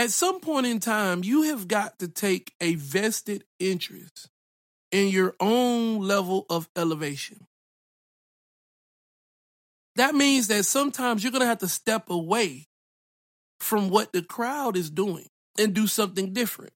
at 0.00 0.10
some 0.10 0.40
point 0.40 0.64
in 0.64 0.80
time, 0.80 1.22
you 1.22 1.42
have 1.42 1.68
got 1.68 1.98
to 1.98 2.08
take 2.08 2.54
a 2.58 2.74
vested 2.74 3.44
interest 3.58 4.30
in 4.90 5.08
your 5.08 5.34
own 5.40 6.00
level 6.00 6.46
of 6.48 6.70
elevation. 6.74 7.46
That 9.96 10.14
means 10.14 10.48
that 10.48 10.64
sometimes 10.64 11.22
you're 11.22 11.32
going 11.32 11.42
to 11.42 11.46
have 11.46 11.58
to 11.58 11.68
step 11.68 12.08
away 12.08 12.66
from 13.58 13.90
what 13.90 14.14
the 14.14 14.22
crowd 14.22 14.74
is 14.74 14.88
doing 14.88 15.26
and 15.58 15.74
do 15.74 15.86
something 15.86 16.32
different. 16.32 16.72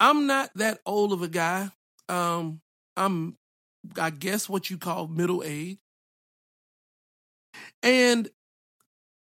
I'm 0.00 0.26
not 0.26 0.48
that 0.54 0.80
old 0.86 1.12
of 1.12 1.20
a 1.20 1.28
guy. 1.28 1.70
Um, 2.08 2.62
I'm, 2.96 3.36
I 4.00 4.08
guess, 4.08 4.48
what 4.48 4.70
you 4.70 4.78
call 4.78 5.08
middle 5.08 5.42
age. 5.44 5.76
And 7.82 8.30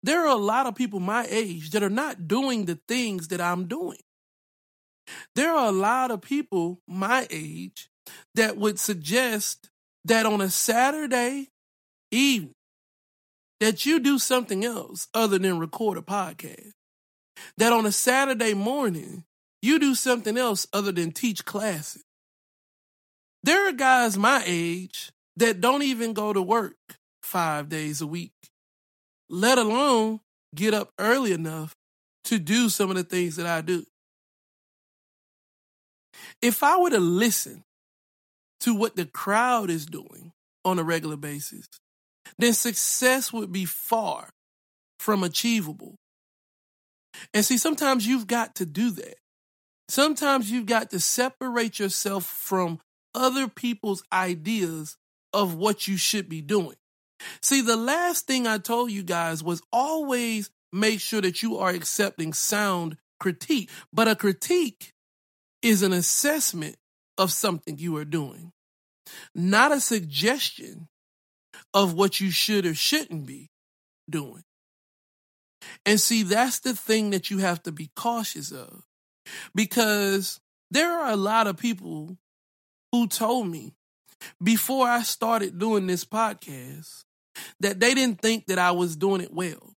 there 0.02 0.22
are 0.22 0.36
a 0.36 0.40
lot 0.40 0.66
of 0.66 0.74
people 0.74 1.00
my 1.00 1.26
age 1.28 1.70
that 1.70 1.82
are 1.82 1.90
not 1.90 2.28
doing 2.28 2.64
the 2.64 2.78
things 2.88 3.28
that 3.28 3.40
I'm 3.40 3.66
doing. 3.66 3.98
There 5.34 5.52
are 5.52 5.68
a 5.68 5.72
lot 5.72 6.10
of 6.10 6.20
people 6.20 6.80
my 6.86 7.26
age 7.30 7.88
that 8.34 8.56
would 8.56 8.78
suggest 8.78 9.70
that 10.04 10.26
on 10.26 10.40
a 10.40 10.50
Saturday 10.50 11.48
evening 12.10 12.54
that 13.60 13.84
you 13.84 13.98
do 13.98 14.18
something 14.18 14.64
else 14.64 15.08
other 15.14 15.38
than 15.38 15.58
record 15.58 15.98
a 15.98 16.02
podcast. 16.02 16.72
That 17.56 17.72
on 17.72 17.86
a 17.86 17.92
Saturday 17.92 18.54
morning, 18.54 19.24
you 19.62 19.78
do 19.78 19.94
something 19.94 20.36
else 20.36 20.66
other 20.72 20.92
than 20.92 21.12
teach 21.12 21.44
classes. 21.44 22.04
There 23.42 23.68
are 23.68 23.72
guys 23.72 24.16
my 24.16 24.42
age 24.44 25.10
that 25.36 25.60
don't 25.60 25.82
even 25.82 26.12
go 26.12 26.32
to 26.32 26.42
work 26.42 26.76
five 27.22 27.68
days 27.68 28.00
a 28.00 28.06
week, 28.06 28.32
let 29.28 29.58
alone 29.58 30.20
get 30.54 30.74
up 30.74 30.92
early 30.98 31.32
enough 31.32 31.74
to 32.24 32.38
do 32.38 32.68
some 32.68 32.90
of 32.90 32.96
the 32.96 33.04
things 33.04 33.36
that 33.36 33.46
I 33.46 33.60
do. 33.60 33.84
If 36.42 36.62
I 36.62 36.78
were 36.78 36.90
to 36.90 37.00
listen 37.00 37.64
to 38.60 38.74
what 38.74 38.96
the 38.96 39.06
crowd 39.06 39.70
is 39.70 39.86
doing 39.86 40.32
on 40.64 40.78
a 40.78 40.82
regular 40.82 41.16
basis, 41.16 41.66
then 42.38 42.52
success 42.52 43.32
would 43.32 43.52
be 43.52 43.64
far 43.64 44.30
from 44.98 45.22
achievable. 45.22 45.96
And 47.32 47.44
see, 47.44 47.58
sometimes 47.58 48.06
you've 48.06 48.26
got 48.26 48.56
to 48.56 48.66
do 48.66 48.90
that. 48.90 49.16
Sometimes 49.88 50.50
you've 50.50 50.66
got 50.66 50.90
to 50.90 51.00
separate 51.00 51.78
yourself 51.78 52.24
from 52.24 52.80
other 53.14 53.48
people's 53.48 54.02
ideas 54.12 54.96
of 55.32 55.54
what 55.54 55.88
you 55.88 55.96
should 55.96 56.28
be 56.28 56.42
doing. 56.42 56.76
See, 57.40 57.62
the 57.62 57.76
last 57.76 58.26
thing 58.26 58.46
I 58.46 58.58
told 58.58 58.90
you 58.90 59.02
guys 59.02 59.42
was 59.42 59.62
always 59.72 60.50
make 60.72 61.00
sure 61.00 61.20
that 61.20 61.42
you 61.42 61.58
are 61.58 61.70
accepting 61.70 62.32
sound 62.32 62.96
critique. 63.18 63.70
But 63.92 64.08
a 64.08 64.16
critique 64.16 64.92
is 65.62 65.82
an 65.82 65.92
assessment 65.92 66.76
of 67.16 67.32
something 67.32 67.78
you 67.78 67.96
are 67.96 68.04
doing, 68.04 68.52
not 69.34 69.72
a 69.72 69.80
suggestion 69.80 70.88
of 71.74 71.94
what 71.94 72.20
you 72.20 72.30
should 72.30 72.64
or 72.64 72.74
shouldn't 72.74 73.26
be 73.26 73.50
doing. 74.08 74.44
And 75.84 76.00
see, 76.00 76.22
that's 76.22 76.60
the 76.60 76.74
thing 76.74 77.10
that 77.10 77.30
you 77.30 77.38
have 77.38 77.62
to 77.64 77.72
be 77.72 77.90
cautious 77.96 78.52
of 78.52 78.84
because 79.54 80.40
there 80.70 80.92
are 80.92 81.10
a 81.10 81.16
lot 81.16 81.46
of 81.46 81.56
people 81.56 82.16
who 82.92 83.08
told 83.08 83.48
me 83.48 83.74
before 84.42 84.86
I 84.86 85.02
started 85.02 85.58
doing 85.58 85.86
this 85.86 86.04
podcast 86.04 87.04
that 87.60 87.80
they 87.80 87.94
didn't 87.94 88.20
think 88.20 88.46
that 88.46 88.58
I 88.58 88.72
was 88.72 88.96
doing 88.96 89.20
it 89.20 89.32
well, 89.32 89.74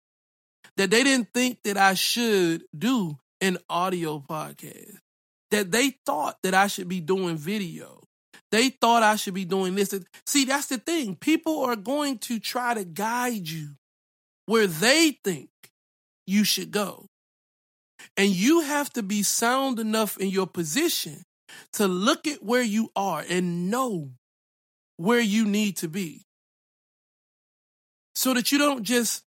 that 0.77 0.91
they 0.91 1.03
didn't 1.03 1.29
think 1.33 1.59
that 1.63 1.77
I 1.77 1.93
should 1.93 2.63
do 2.77 3.17
an 3.41 3.57
audio 3.69 4.19
podcast, 4.19 4.97
that 5.51 5.71
they 5.71 5.91
thought 6.05 6.37
that 6.43 6.53
I 6.53 6.67
should 6.67 6.87
be 6.87 6.99
doing 6.99 7.37
video, 7.37 8.03
they 8.51 8.69
thought 8.69 9.03
I 9.03 9.15
should 9.15 9.33
be 9.33 9.45
doing 9.45 9.75
this. 9.75 9.93
See, 10.25 10.45
that's 10.45 10.67
the 10.67 10.77
thing. 10.77 11.15
People 11.15 11.63
are 11.65 11.75
going 11.75 12.17
to 12.19 12.39
try 12.39 12.73
to 12.73 12.83
guide 12.83 13.47
you 13.47 13.75
where 14.45 14.67
they 14.67 15.19
think 15.23 15.49
you 16.25 16.43
should 16.43 16.71
go. 16.71 17.07
And 18.17 18.29
you 18.29 18.61
have 18.61 18.91
to 18.93 19.03
be 19.03 19.23
sound 19.23 19.79
enough 19.79 20.17
in 20.17 20.29
your 20.29 20.47
position 20.47 21.23
to 21.73 21.87
look 21.87 22.27
at 22.27 22.43
where 22.43 22.63
you 22.63 22.91
are 22.95 23.23
and 23.29 23.69
know 23.69 24.11
where 24.97 25.19
you 25.19 25.45
need 25.45 25.77
to 25.77 25.87
be. 25.87 26.25
So 28.19 28.33
that 28.33 28.51
you 28.51 28.57
don't 28.57 28.83
just 28.83 29.23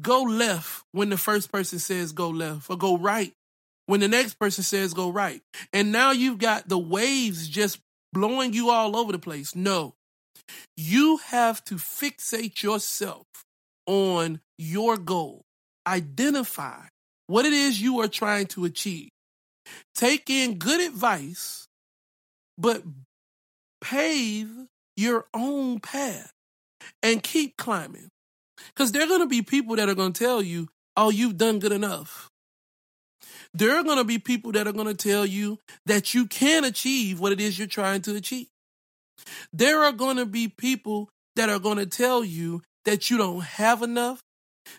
go 0.00 0.22
left 0.22 0.82
when 0.92 1.10
the 1.10 1.18
first 1.18 1.52
person 1.52 1.78
says 1.78 2.12
go 2.12 2.30
left 2.30 2.70
or 2.70 2.78
go 2.78 2.96
right 2.96 3.34
when 3.84 4.00
the 4.00 4.08
next 4.08 4.38
person 4.38 4.64
says 4.64 4.94
go 4.94 5.10
right. 5.10 5.42
And 5.74 5.92
now 5.92 6.12
you've 6.12 6.38
got 6.38 6.70
the 6.70 6.78
waves 6.78 7.46
just 7.46 7.78
blowing 8.14 8.54
you 8.54 8.70
all 8.70 8.96
over 8.96 9.12
the 9.12 9.18
place. 9.18 9.54
No, 9.54 9.92
you 10.74 11.18
have 11.26 11.62
to 11.64 11.74
fixate 11.74 12.62
yourself 12.62 13.26
on 13.86 14.40
your 14.56 14.96
goal. 14.96 15.42
Identify 15.86 16.80
what 17.26 17.44
it 17.44 17.52
is 17.52 17.78
you 17.78 18.00
are 18.00 18.08
trying 18.08 18.46
to 18.46 18.64
achieve. 18.64 19.10
Take 19.94 20.30
in 20.30 20.56
good 20.56 20.80
advice, 20.80 21.68
but 22.56 22.82
pave 23.82 24.48
your 24.96 25.26
own 25.34 25.80
path 25.80 26.32
and 27.02 27.22
keep 27.22 27.56
climbing. 27.56 28.08
Because 28.68 28.92
there 28.92 29.02
are 29.02 29.08
going 29.08 29.20
to 29.20 29.26
be 29.26 29.42
people 29.42 29.76
that 29.76 29.88
are 29.88 29.94
going 29.94 30.12
to 30.12 30.24
tell 30.24 30.42
you, 30.42 30.68
oh, 30.96 31.10
you've 31.10 31.36
done 31.36 31.58
good 31.58 31.72
enough. 31.72 32.30
There 33.54 33.76
are 33.76 33.82
going 33.82 33.98
to 33.98 34.04
be 34.04 34.18
people 34.18 34.52
that 34.52 34.66
are 34.66 34.72
going 34.72 34.88
to 34.88 34.94
tell 34.94 35.24
you 35.24 35.58
that 35.86 36.12
you 36.14 36.26
can 36.26 36.64
achieve 36.64 37.18
what 37.18 37.32
it 37.32 37.40
is 37.40 37.58
you're 37.58 37.66
trying 37.66 38.02
to 38.02 38.14
achieve. 38.14 38.48
There 39.52 39.82
are 39.84 39.92
going 39.92 40.16
to 40.16 40.26
be 40.26 40.48
people 40.48 41.08
that 41.36 41.48
are 41.48 41.58
going 41.58 41.78
to 41.78 41.86
tell 41.86 42.24
you 42.24 42.62
that 42.84 43.10
you 43.10 43.18
don't 43.18 43.42
have 43.42 43.82
enough, 43.82 44.22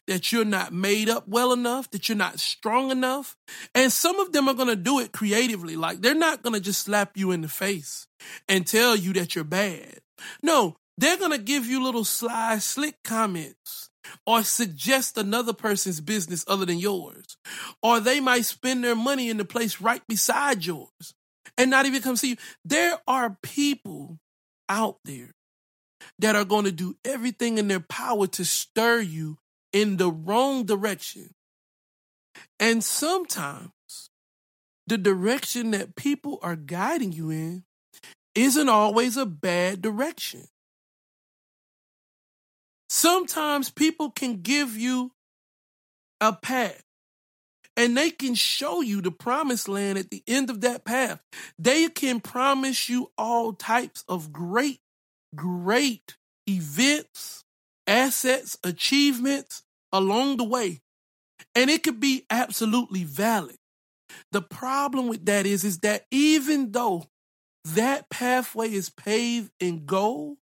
that 0.07 0.31
you're 0.31 0.45
not 0.45 0.71
made 0.71 1.09
up 1.09 1.27
well 1.27 1.51
enough, 1.51 1.89
that 1.91 2.07
you're 2.07 2.17
not 2.17 2.39
strong 2.39 2.91
enough. 2.91 3.35
And 3.73 3.91
some 3.91 4.19
of 4.19 4.31
them 4.31 4.47
are 4.47 4.53
going 4.53 4.69
to 4.69 4.75
do 4.75 4.99
it 4.99 5.11
creatively. 5.11 5.75
Like 5.75 6.01
they're 6.01 6.13
not 6.13 6.43
going 6.43 6.53
to 6.53 6.59
just 6.59 6.81
slap 6.81 7.17
you 7.17 7.31
in 7.31 7.41
the 7.41 7.47
face 7.47 8.07
and 8.47 8.65
tell 8.65 8.95
you 8.95 9.13
that 9.13 9.35
you're 9.35 9.43
bad. 9.43 9.99
No, 10.41 10.75
they're 10.99 11.17
going 11.17 11.31
to 11.31 11.37
give 11.37 11.65
you 11.65 11.81
little 11.81 12.03
sly, 12.03 12.57
slick 12.57 12.95
comments 13.03 13.89
or 14.25 14.43
suggest 14.43 15.17
another 15.17 15.53
person's 15.53 16.01
business 16.01 16.43
other 16.47 16.65
than 16.65 16.77
yours. 16.77 17.37
Or 17.81 18.01
they 18.01 18.19
might 18.19 18.43
spend 18.43 18.83
their 18.83 18.95
money 18.95 19.29
in 19.29 19.37
the 19.37 19.45
place 19.45 19.79
right 19.79 20.01
beside 20.09 20.65
yours 20.65 21.13
and 21.57 21.71
not 21.71 21.85
even 21.85 22.01
come 22.01 22.17
see 22.17 22.31
you. 22.31 22.35
There 22.65 22.97
are 23.07 23.37
people 23.41 24.19
out 24.67 24.97
there 25.05 25.31
that 26.19 26.35
are 26.35 26.45
going 26.45 26.65
to 26.65 26.71
do 26.71 26.97
everything 27.05 27.57
in 27.57 27.69
their 27.69 27.79
power 27.79 28.27
to 28.27 28.43
stir 28.43 28.99
you 28.99 29.37
in 29.71 29.97
the 29.97 30.11
wrong 30.11 30.65
direction. 30.65 31.33
And 32.59 32.83
sometimes 32.83 33.71
the 34.85 34.97
direction 34.97 35.71
that 35.71 35.95
people 35.95 36.39
are 36.41 36.57
guiding 36.57 37.13
you 37.13 37.29
in 37.29 37.63
isn't 38.35 38.69
always 38.69 39.15
a 39.15 39.25
bad 39.25 39.81
direction. 39.81 40.47
Sometimes 42.89 43.69
people 43.69 44.09
can 44.09 44.41
give 44.41 44.75
you 44.75 45.11
a 46.19 46.33
path 46.33 46.83
and 47.77 47.95
they 47.95 48.09
can 48.09 48.35
show 48.35 48.81
you 48.81 49.01
the 49.01 49.11
promised 49.11 49.69
land 49.69 49.97
at 49.97 50.09
the 50.09 50.23
end 50.27 50.49
of 50.49 50.61
that 50.61 50.83
path. 50.83 51.21
They 51.57 51.87
can 51.87 52.19
promise 52.19 52.89
you 52.89 53.11
all 53.17 53.53
types 53.53 54.03
of 54.09 54.33
great, 54.33 54.79
great 55.35 56.17
events, 56.47 57.45
assets, 57.87 58.57
achievements 58.63 59.63
along 59.93 60.37
the 60.37 60.43
way. 60.43 60.81
And 61.55 61.69
it 61.69 61.83
could 61.83 61.99
be 61.99 62.25
absolutely 62.29 63.03
valid. 63.03 63.55
The 64.31 64.41
problem 64.41 65.07
with 65.07 65.25
that 65.27 65.45
is, 65.45 65.63
is 65.63 65.79
that 65.79 66.05
even 66.11 66.71
though 66.71 67.05
that 67.63 68.09
pathway 68.09 68.71
is 68.71 68.89
paved 68.89 69.51
in 69.59 69.85
gold, 69.85 70.37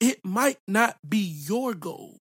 it 0.00 0.24
might 0.24 0.58
not 0.66 0.96
be 1.06 1.18
your 1.18 1.74
goal. 1.74 2.18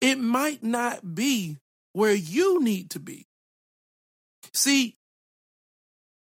It 0.00 0.18
might 0.18 0.62
not 0.62 1.14
be 1.14 1.58
where 1.92 2.14
you 2.14 2.62
need 2.62 2.90
to 2.90 3.00
be. 3.00 3.26
See, 4.52 4.96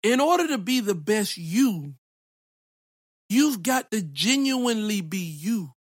in 0.02 0.20
order 0.20 0.48
to 0.48 0.58
be 0.58 0.80
the 0.80 0.94
best 0.94 1.36
you, 1.36 1.94
you've 3.28 3.62
got 3.62 3.90
to 3.90 4.02
genuinely 4.02 5.00
be 5.00 5.18
you, 5.18 5.72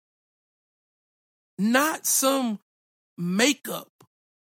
not 1.59 2.07
some 2.07 2.59
makeup 3.19 3.89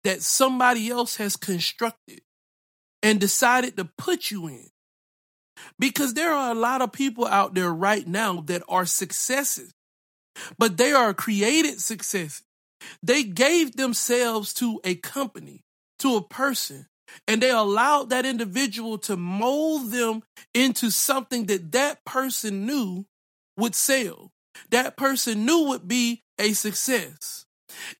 that 0.04 0.22
somebody 0.22 0.90
else 0.90 1.16
has 1.16 1.36
constructed 1.36 2.20
and 3.02 3.20
decided 3.20 3.76
to 3.76 3.84
put 3.98 4.30
you 4.30 4.48
in. 4.48 4.68
Because 5.78 6.14
there 6.14 6.32
are 6.32 6.50
a 6.50 6.58
lot 6.58 6.82
of 6.82 6.92
people 6.92 7.26
out 7.26 7.54
there 7.54 7.72
right 7.72 8.06
now 8.06 8.40
that 8.42 8.62
are 8.68 8.86
successes, 8.86 9.72
but 10.58 10.76
they 10.76 10.92
are 10.92 11.14
created 11.14 11.80
successes. 11.80 12.42
They 13.02 13.22
gave 13.22 13.76
themselves 13.76 14.52
to 14.54 14.80
a 14.84 14.96
company, 14.96 15.62
to 16.00 16.16
a 16.16 16.22
person, 16.22 16.86
and 17.26 17.40
they 17.40 17.50
allowed 17.50 18.10
that 18.10 18.26
individual 18.26 18.98
to 18.98 19.16
mold 19.16 19.90
them 19.90 20.22
into 20.52 20.90
something 20.90 21.46
that 21.46 21.72
that 21.72 22.04
person 22.04 22.66
knew 22.66 23.06
would 23.56 23.74
sell. 23.74 24.32
That 24.70 24.96
person 24.96 25.44
knew 25.46 25.68
would 25.68 25.86
be 25.86 26.22
a 26.38 26.52
success. 26.52 27.46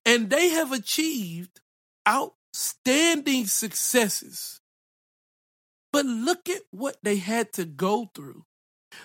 And 0.05 0.29
they 0.29 0.49
have 0.49 0.71
achieved 0.71 1.61
outstanding 2.07 3.47
successes. 3.47 4.61
But 5.95 6.07
look 6.07 6.49
at 6.49 6.61
what 6.71 6.97
they 7.03 7.15
had 7.15 7.53
to 7.53 7.63
go 7.63 8.11
through. 8.13 8.43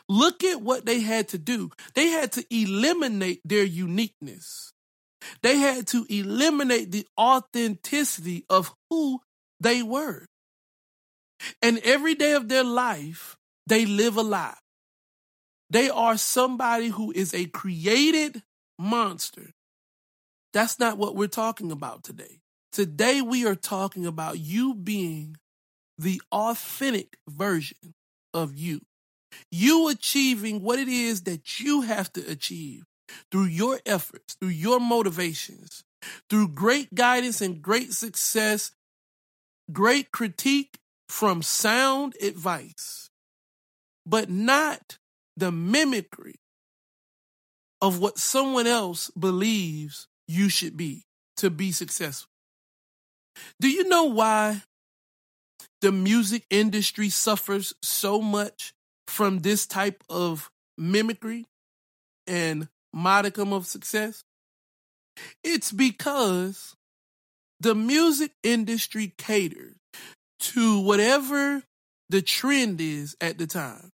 Look 0.08 0.42
at 0.42 0.60
what 0.60 0.86
they 0.86 0.98
had 0.98 1.28
to 1.28 1.38
do. 1.38 1.70
They 1.94 2.08
had 2.08 2.32
to 2.32 2.44
eliminate 2.50 3.42
their 3.44 3.62
uniqueness. 3.62 4.72
They 5.40 5.58
had 5.58 5.86
to 5.86 6.04
eliminate 6.10 6.90
the 6.90 7.06
authenticity 7.16 8.44
of 8.50 8.74
who 8.90 9.20
they 9.60 9.84
were. 9.84 10.26
And 11.62 11.78
every 11.84 12.16
day 12.16 12.32
of 12.32 12.48
their 12.48 12.64
life, 12.64 13.36
they 13.68 13.86
live 13.86 14.16
a 14.16 14.22
lie. 14.22 14.58
They 15.70 15.90
are 15.90 16.16
somebody 16.16 16.88
who 16.88 17.12
is 17.12 17.32
a 17.32 17.46
created 17.46 18.42
monster. 18.80 19.52
That's 20.52 20.80
not 20.80 20.98
what 20.98 21.14
we're 21.14 21.28
talking 21.28 21.70
about 21.70 22.02
today. 22.02 22.40
Today, 22.72 23.22
we 23.22 23.46
are 23.46 23.54
talking 23.54 24.06
about 24.06 24.40
you 24.40 24.74
being 24.74 25.36
the 26.00 26.20
authentic 26.32 27.18
version 27.28 27.94
of 28.32 28.56
you. 28.56 28.80
You 29.50 29.88
achieving 29.88 30.62
what 30.62 30.78
it 30.78 30.88
is 30.88 31.22
that 31.22 31.60
you 31.60 31.82
have 31.82 32.12
to 32.14 32.24
achieve 32.28 32.84
through 33.30 33.46
your 33.46 33.80
efforts, 33.84 34.34
through 34.34 34.48
your 34.48 34.80
motivations, 34.80 35.84
through 36.28 36.48
great 36.48 36.94
guidance 36.94 37.40
and 37.40 37.60
great 37.60 37.92
success, 37.92 38.72
great 39.70 40.10
critique 40.10 40.78
from 41.08 41.42
sound 41.42 42.14
advice, 42.22 43.10
but 44.06 44.30
not 44.30 44.98
the 45.36 45.52
mimicry 45.52 46.36
of 47.82 47.98
what 47.98 48.18
someone 48.18 48.66
else 48.66 49.10
believes 49.10 50.06
you 50.26 50.48
should 50.48 50.76
be 50.76 51.04
to 51.36 51.50
be 51.50 51.72
successful. 51.72 52.30
Do 53.60 53.68
you 53.68 53.88
know 53.88 54.04
why 54.04 54.62
the 55.80 55.92
music 55.92 56.44
industry 56.50 57.08
suffers 57.08 57.74
so 57.82 58.20
much 58.20 58.72
from 59.06 59.40
this 59.40 59.66
type 59.66 60.04
of 60.08 60.50
mimicry 60.76 61.46
and 62.26 62.68
modicum 62.92 63.52
of 63.52 63.66
success? 63.66 64.24
It's 65.42 65.72
because 65.72 66.76
the 67.60 67.74
music 67.74 68.32
industry 68.42 69.12
caters 69.18 69.76
to 70.40 70.80
whatever 70.80 71.62
the 72.08 72.22
trend 72.22 72.80
is 72.80 73.16
at 73.20 73.38
the 73.38 73.46
time. 73.46 73.90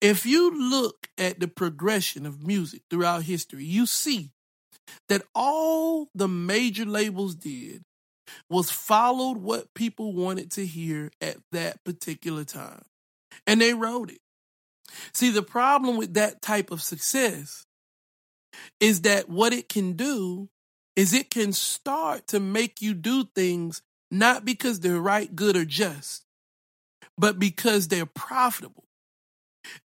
If 0.00 0.24
you 0.24 0.70
look 0.70 1.08
at 1.18 1.40
the 1.40 1.48
progression 1.48 2.24
of 2.26 2.46
music 2.46 2.82
throughout 2.88 3.24
history, 3.24 3.64
you 3.64 3.86
see 3.86 4.30
that 5.08 5.22
all 5.34 6.08
the 6.14 6.28
major 6.28 6.84
labels 6.84 7.34
did 7.34 7.82
was 8.48 8.70
followed 8.70 9.38
what 9.38 9.74
people 9.74 10.12
wanted 10.12 10.50
to 10.52 10.66
hear 10.66 11.10
at 11.20 11.36
that 11.52 11.82
particular 11.84 12.44
time. 12.44 12.82
And 13.46 13.60
they 13.60 13.74
wrote 13.74 14.10
it. 14.10 14.20
See, 15.12 15.30
the 15.30 15.42
problem 15.42 15.96
with 15.96 16.14
that 16.14 16.42
type 16.42 16.70
of 16.70 16.82
success 16.82 17.66
is 18.80 19.02
that 19.02 19.28
what 19.28 19.52
it 19.52 19.68
can 19.68 19.92
do 19.92 20.48
is 20.94 21.12
it 21.12 21.30
can 21.30 21.52
start 21.52 22.26
to 22.28 22.40
make 22.40 22.80
you 22.80 22.94
do 22.94 23.24
things 23.34 23.82
not 24.10 24.44
because 24.44 24.80
they're 24.80 25.00
right, 25.00 25.34
good, 25.34 25.56
or 25.56 25.64
just, 25.64 26.24
but 27.18 27.38
because 27.38 27.88
they're 27.88 28.06
profitable. 28.06 28.85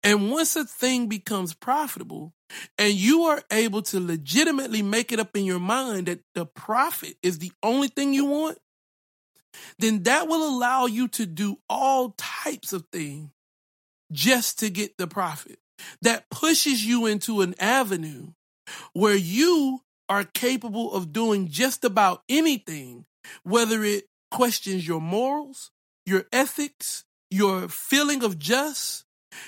And 0.04 0.32
once 0.32 0.56
a 0.56 0.66
thing 0.66 1.08
becomes 1.08 1.54
profitable 1.54 2.34
and 2.78 2.94
you 2.94 3.24
are 3.24 3.42
able 3.52 3.82
to 3.84 4.00
legitimately 4.00 4.82
make 4.82 5.12
it 5.12 5.20
up 5.20 5.36
in 5.36 5.46
your 5.46 5.60
mind 5.60 6.08
that 6.08 6.22
the 6.36 6.46
profit 6.46 7.16
is 7.24 7.40
the 7.40 7.52
only 7.64 7.88
thing 7.88 8.14
you 8.14 8.26
want, 8.26 8.58
then 9.80 10.04
that 10.04 10.28
will 10.28 10.48
allow 10.48 10.86
you 10.86 11.08
to 11.10 11.26
do 11.26 11.58
all 11.70 12.16
types 12.18 12.74
of 12.74 12.86
things 12.92 13.30
just 14.12 14.60
to 14.60 14.70
get 14.70 14.98
the 14.98 15.08
profit. 15.08 15.60
That 16.02 16.30
pushes 16.30 16.86
you 16.86 17.06
into 17.06 17.42
an 17.42 17.56
avenue 17.60 18.34
where 18.94 19.16
you 19.16 19.82
are 20.10 20.24
capable 20.24 20.94
of 20.94 21.14
doing 21.14 21.48
just 21.48 21.84
about 21.84 22.24
anything, 22.30 23.06
whether 23.44 23.84
it 23.84 24.06
questions 24.30 24.88
your 24.88 25.02
morals, 25.02 25.72
your 26.06 26.26
ethics, 26.32 27.06
your 27.30 27.68
feeling 27.68 28.24
of 28.24 28.38
just, 28.38 29.06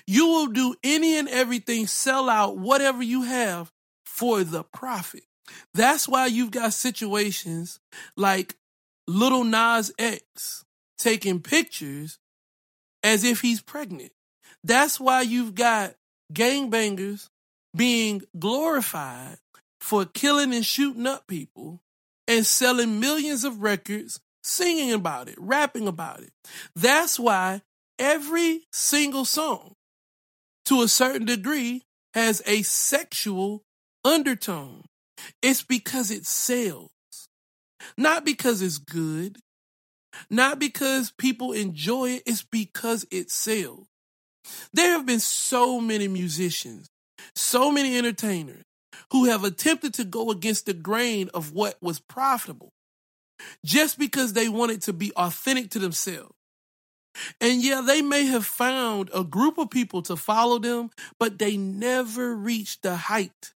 you 0.07 0.27
will 0.27 0.47
do 0.47 0.75
any 0.83 1.17
and 1.17 1.27
everything, 1.29 1.87
sell 1.87 2.29
out 2.29 2.57
whatever 2.57 3.03
you 3.03 3.23
have 3.23 3.71
for 4.05 4.43
the 4.43 4.63
profit. 4.63 5.23
That's 5.73 6.07
why 6.07 6.27
you've 6.27 6.51
got 6.51 6.73
situations 6.73 7.79
like 8.15 8.55
Lil 9.07 9.43
Nas 9.43 9.91
X 9.99 10.63
taking 10.97 11.41
pictures 11.41 12.19
as 13.03 13.23
if 13.23 13.41
he's 13.41 13.61
pregnant. 13.61 14.11
That's 14.63 14.99
why 14.99 15.21
you've 15.21 15.55
got 15.55 15.95
gangbangers 16.31 17.29
being 17.75 18.21
glorified 18.37 19.37
for 19.81 20.05
killing 20.05 20.53
and 20.53 20.65
shooting 20.65 21.05
up 21.05 21.27
people 21.27 21.81
and 22.27 22.45
selling 22.45 22.99
millions 23.01 23.43
of 23.43 23.61
records, 23.61 24.21
singing 24.41 24.93
about 24.93 25.27
it, 25.27 25.35
rapping 25.37 25.87
about 25.87 26.21
it. 26.21 26.31
That's 26.75 27.19
why 27.19 27.61
every 27.99 28.63
single 28.71 29.25
song, 29.25 29.73
to 30.65 30.81
a 30.81 30.87
certain 30.87 31.25
degree, 31.25 31.83
has 32.13 32.41
a 32.45 32.61
sexual 32.63 33.63
undertone. 34.05 34.83
It's 35.41 35.63
because 35.63 36.11
it 36.11 36.25
sells, 36.25 36.91
not 37.97 38.25
because 38.25 38.61
it's 38.61 38.77
good, 38.77 39.37
not 40.29 40.59
because 40.59 41.11
people 41.17 41.53
enjoy 41.53 42.11
it, 42.11 42.23
it's 42.25 42.43
because 42.43 43.05
it 43.11 43.31
sells. 43.31 43.87
There 44.73 44.91
have 44.91 45.05
been 45.05 45.19
so 45.19 45.79
many 45.79 46.07
musicians, 46.07 46.87
so 47.35 47.71
many 47.71 47.97
entertainers 47.97 48.63
who 49.11 49.25
have 49.25 49.43
attempted 49.43 49.93
to 49.95 50.03
go 50.03 50.29
against 50.31 50.65
the 50.65 50.73
grain 50.73 51.29
of 51.33 51.53
what 51.53 51.75
was 51.81 51.99
profitable 51.99 52.71
just 53.65 53.97
because 53.97 54.33
they 54.33 54.49
wanted 54.49 54.81
to 54.83 54.93
be 54.93 55.11
authentic 55.15 55.69
to 55.71 55.79
themselves. 55.79 56.33
And 57.39 57.63
yeah, 57.63 57.81
they 57.85 58.01
may 58.01 58.25
have 58.25 58.45
found 58.45 59.09
a 59.13 59.23
group 59.23 59.57
of 59.57 59.69
people 59.69 60.01
to 60.03 60.15
follow 60.15 60.59
them, 60.59 60.89
but 61.19 61.39
they 61.39 61.57
never 61.57 62.35
reached 62.35 62.81
the 62.81 62.95
height 62.95 63.53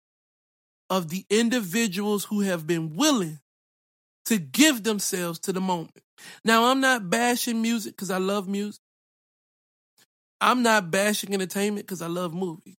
of 0.89 1.10
the 1.10 1.26
individuals 1.30 2.26
who 2.26 2.41
have 2.41 2.68
been 2.68 2.96
willing 2.96 3.39
to 4.26 4.38
give 4.38 4.84
themselves 4.84 5.39
to 5.39 5.54
the 5.54 5.62
moment. 5.62 6.02
Now, 6.44 6.65
I'm 6.65 6.82
not 6.82 7.10
bashing 7.10 7.62
music 7.62 7.94
because 7.96 8.12
I 8.12 8.18
love 8.18 8.48
music. 8.48 8.82
I'm 10.41 10.63
not 10.63 10.91
bashing 10.91 11.34
entertainment 11.34 11.86
because 11.86 12.02
I 12.02 12.08
love 12.08 12.34
movies. 12.34 12.76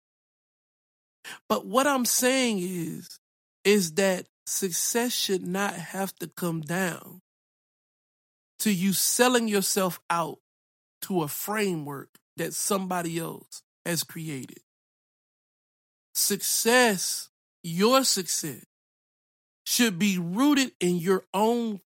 But 1.48 1.66
what 1.66 1.88
I'm 1.88 2.06
saying 2.06 2.60
is, 2.60 3.20
is 3.64 3.94
that 3.94 4.28
success 4.46 5.12
should 5.12 5.46
not 5.46 5.74
have 5.74 6.14
to 6.16 6.28
come 6.28 6.62
down 6.62 7.22
to 8.60 8.72
you 8.72 8.94
selling 8.94 9.48
yourself 9.48 10.00
out 10.10 10.40
to 11.06 11.24
a 11.24 11.28
framework 11.28 12.10
that 12.38 12.54
somebody 12.54 13.20
else 13.20 13.62
has 13.86 14.04
created. 14.04 14.60
Success, 16.14 17.30
your 17.64 18.04
success, 18.04 18.66
should 19.66 20.00
be 20.00 20.18
rooted 20.18 20.72
in 20.80 20.98
your 20.98 21.26
own 21.34 21.82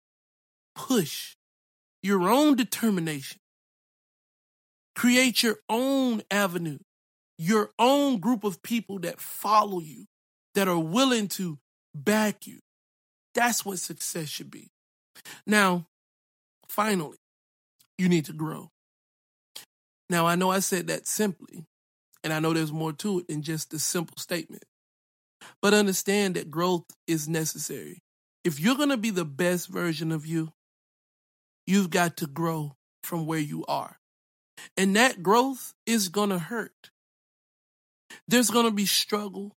push, 0.75 1.35
your 2.01 2.29
own 2.29 2.55
determination. 2.55 3.39
Create 4.95 5.43
your 5.43 5.57
own 5.69 6.21
avenue, 6.31 6.79
your 7.37 7.71
own 7.77 8.19
group 8.19 8.43
of 8.43 8.63
people 8.63 8.99
that 8.99 9.19
follow 9.19 9.79
you, 9.79 10.05
that 10.55 10.67
are 10.67 10.79
willing 10.79 11.27
to 11.27 11.59
back 11.93 12.47
you. 12.47 12.59
That's 13.33 13.65
what 13.65 13.79
success 13.79 14.29
should 14.29 14.51
be. 14.51 14.71
Now, 15.45 15.87
finally, 16.67 17.17
you 17.97 18.09
need 18.09 18.25
to 18.25 18.33
grow. 18.33 18.71
Now, 20.09 20.27
I 20.27 20.35
know 20.35 20.51
I 20.51 20.59
said 20.59 20.87
that 20.87 21.07
simply, 21.07 21.65
and 22.23 22.31
I 22.31 22.39
know 22.39 22.53
there's 22.53 22.71
more 22.71 22.93
to 22.93 23.19
it 23.19 23.27
than 23.27 23.41
just 23.41 23.71
the 23.71 23.79
simple 23.79 24.17
statement. 24.17 24.63
But 25.61 25.73
understand 25.73 26.35
that 26.35 26.51
growth 26.51 26.85
is 27.07 27.27
necessary. 27.27 28.01
If 28.43 28.59
you're 28.59 28.75
going 28.75 28.89
to 28.89 28.97
be 28.97 29.09
the 29.09 29.25
best 29.25 29.67
version 29.67 30.11
of 30.11 30.25
you, 30.25 30.53
you've 31.65 31.89
got 31.89 32.17
to 32.17 32.27
grow 32.27 32.75
from 33.03 33.25
where 33.25 33.39
you 33.39 33.65
are. 33.67 33.97
And 34.77 34.95
that 34.95 35.23
growth 35.23 35.73
is 35.85 36.09
going 36.09 36.29
to 36.29 36.39
hurt. 36.39 36.91
There's 38.27 38.49
going 38.49 38.65
to 38.65 38.71
be 38.71 38.85
struggle. 38.85 39.55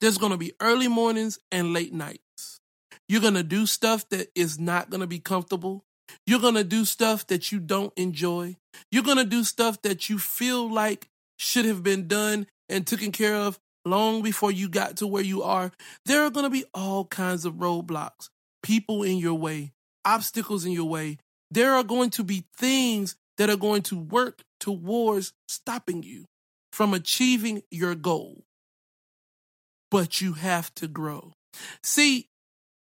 There's 0.00 0.18
going 0.18 0.32
to 0.32 0.38
be 0.38 0.52
early 0.60 0.88
mornings 0.88 1.38
and 1.50 1.72
late 1.72 1.92
nights. 1.92 2.60
You're 3.08 3.20
going 3.20 3.34
to 3.34 3.42
do 3.42 3.66
stuff 3.66 4.08
that 4.10 4.28
is 4.34 4.58
not 4.58 4.90
going 4.90 5.00
to 5.00 5.06
be 5.06 5.18
comfortable. 5.18 5.84
You're 6.26 6.40
going 6.40 6.54
to 6.54 6.64
do 6.64 6.84
stuff 6.84 7.26
that 7.28 7.52
you 7.52 7.60
don't 7.60 7.92
enjoy. 7.96 8.56
You're 8.90 9.02
going 9.02 9.18
to 9.18 9.24
do 9.24 9.44
stuff 9.44 9.82
that 9.82 10.08
you 10.08 10.18
feel 10.18 10.70
like 10.70 11.08
should 11.36 11.64
have 11.64 11.82
been 11.82 12.08
done 12.08 12.46
and 12.68 12.86
taken 12.86 13.12
care 13.12 13.36
of 13.36 13.58
long 13.84 14.22
before 14.22 14.50
you 14.50 14.68
got 14.68 14.96
to 14.98 15.06
where 15.06 15.22
you 15.22 15.42
are. 15.42 15.72
There 16.06 16.24
are 16.24 16.30
going 16.30 16.44
to 16.44 16.50
be 16.50 16.64
all 16.72 17.04
kinds 17.04 17.44
of 17.44 17.54
roadblocks, 17.54 18.28
people 18.62 19.02
in 19.02 19.18
your 19.18 19.34
way, 19.34 19.72
obstacles 20.04 20.64
in 20.64 20.72
your 20.72 20.88
way. 20.88 21.18
There 21.50 21.74
are 21.74 21.84
going 21.84 22.10
to 22.10 22.24
be 22.24 22.44
things 22.56 23.16
that 23.36 23.50
are 23.50 23.56
going 23.56 23.82
to 23.82 23.98
work 23.98 24.42
towards 24.60 25.32
stopping 25.48 26.02
you 26.02 26.24
from 26.72 26.94
achieving 26.94 27.62
your 27.70 27.94
goal. 27.94 28.44
But 29.90 30.20
you 30.20 30.32
have 30.32 30.74
to 30.76 30.88
grow. 30.88 31.32
See, 31.82 32.28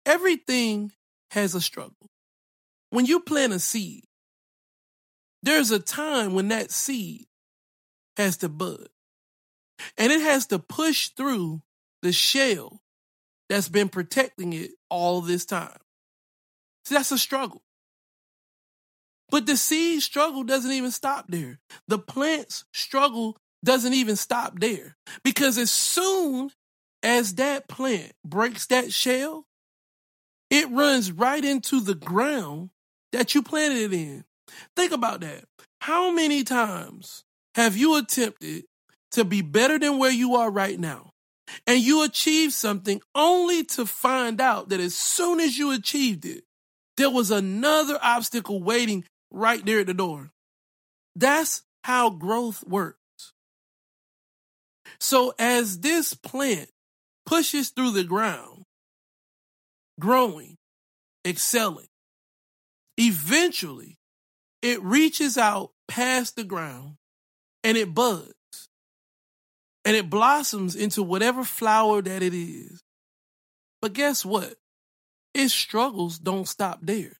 everything 0.06 0.94
has 1.32 1.54
a 1.54 1.62
struggle. 1.62 2.10
When 2.90 3.06
you 3.06 3.20
plant 3.20 3.54
a 3.54 3.60
seed, 3.60 4.04
there's 5.44 5.72
a 5.72 5.80
time 5.80 6.34
when 6.34 6.48
that 6.50 6.72
seed 6.72 7.28
has 8.16 8.38
to 8.38 8.50
bud. 8.50 8.88
And 9.98 10.12
it 10.12 10.22
has 10.22 10.48
to 10.48 10.60
push 10.60 11.10
through 11.10 11.62
the 12.02 12.12
shell 12.12 12.82
that's 13.50 13.70
been 13.70 13.90
protecting 13.90 14.54
it 14.54 14.72
all 14.90 15.22
this 15.22 15.46
time. 15.46 15.78
See, 16.86 16.96
that's 16.96 17.12
a 17.12 17.18
struggle. 17.18 17.62
But 19.30 19.46
the 19.46 19.58
seed 19.58 20.02
struggle 20.02 20.44
doesn't 20.44 20.72
even 20.72 20.92
stop 20.92 21.26
there. 21.28 21.60
The 21.88 22.00
plant's 22.00 22.66
struggle 22.74 23.38
doesn't 23.64 23.94
even 23.94 24.16
stop 24.16 24.60
there. 24.60 24.96
Because 25.24 25.58
as 25.58 25.70
soon 25.70 26.52
as 27.04 27.36
that 27.36 27.68
plant 27.68 28.14
breaks 28.26 28.68
that 28.68 28.94
shell, 28.94 29.46
it 30.50 30.70
runs 30.70 31.12
right 31.12 31.44
into 31.44 31.82
the 31.82 31.96
ground 31.96 32.70
that 33.18 33.34
you 33.34 33.42
planted 33.42 33.92
it 33.92 33.94
in. 33.94 34.24
Think 34.76 34.92
about 34.92 35.22
that. 35.22 35.44
How 35.82 36.12
many 36.12 36.44
times 36.44 37.24
have 37.56 37.76
you 37.76 37.98
attempted 37.98 38.66
to 39.14 39.26
be 39.26 39.42
better 39.42 39.80
than 39.80 39.98
where 39.98 40.12
you 40.12 40.36
are 40.36 40.52
right 40.52 40.80
now? 40.80 41.10
And 41.66 41.82
you 41.82 42.04
achieved 42.04 42.54
something 42.54 43.02
only 43.16 43.64
to 43.64 43.88
find 43.88 44.40
out 44.40 44.70
that 44.70 44.80
as 44.80 44.94
soon 44.94 45.40
as 45.40 45.58
you 45.58 45.72
achieved 45.72 46.26
it, 46.26 46.44
there 46.96 47.10
was 47.10 47.32
another 47.32 47.98
obstacle 48.04 48.62
waiting 48.62 49.04
right 49.32 49.66
there 49.66 49.80
at 49.80 49.88
the 49.88 49.96
door. 49.96 50.30
That's 51.16 51.64
how 51.84 52.12
growth 52.12 52.64
works. 52.68 53.00
So 55.00 55.34
as 55.40 55.80
this 55.80 56.14
plant 56.14 56.70
pushes 57.26 57.72
through 57.72 57.92
the 57.92 58.04
ground, 58.04 58.66
growing, 60.00 60.58
excelling, 61.26 61.88
eventually 62.98 63.98
it 64.62 64.82
reaches 64.84 65.38
out 65.38 65.72
past 65.88 66.36
the 66.36 66.44
ground 66.44 66.96
and 67.64 67.78
it 67.78 67.94
buds 67.94 68.34
and 69.86 69.96
it 69.96 70.10
blossoms 70.10 70.76
into 70.76 71.02
whatever 71.02 71.44
flower 71.44 72.02
that 72.02 72.22
it 72.22 72.34
is. 72.34 72.84
But 73.82 73.94
guess 73.94 74.26
what? 74.26 74.56
Its 75.34 75.54
struggles 75.54 76.20
don't 76.20 76.48
stop 76.48 76.80
there. 76.82 77.14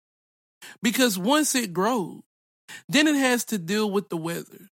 Because 0.82 1.18
once 1.18 1.56
it 1.56 1.72
grows, 1.72 2.22
then 2.90 3.08
it 3.08 3.16
has 3.16 3.46
to 3.46 3.58
deal 3.58 3.90
with 3.90 4.10
the 4.10 4.18
weather. 4.18 4.70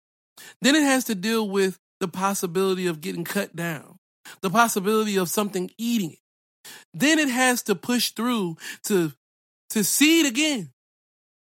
Then 0.60 0.74
it 0.74 0.82
has 0.82 1.04
to 1.04 1.14
deal 1.14 1.48
with 1.48 1.78
the 2.00 2.08
possibility 2.08 2.86
of 2.86 3.00
getting 3.00 3.24
cut 3.24 3.54
down, 3.54 3.98
the 4.40 4.50
possibility 4.50 5.16
of 5.16 5.28
something 5.28 5.70
eating 5.78 6.12
it. 6.12 6.70
Then 6.92 7.18
it 7.18 7.28
has 7.28 7.62
to 7.64 7.74
push 7.74 8.10
through 8.10 8.56
to, 8.84 9.12
to 9.70 9.84
seed 9.84 10.26
again, 10.26 10.73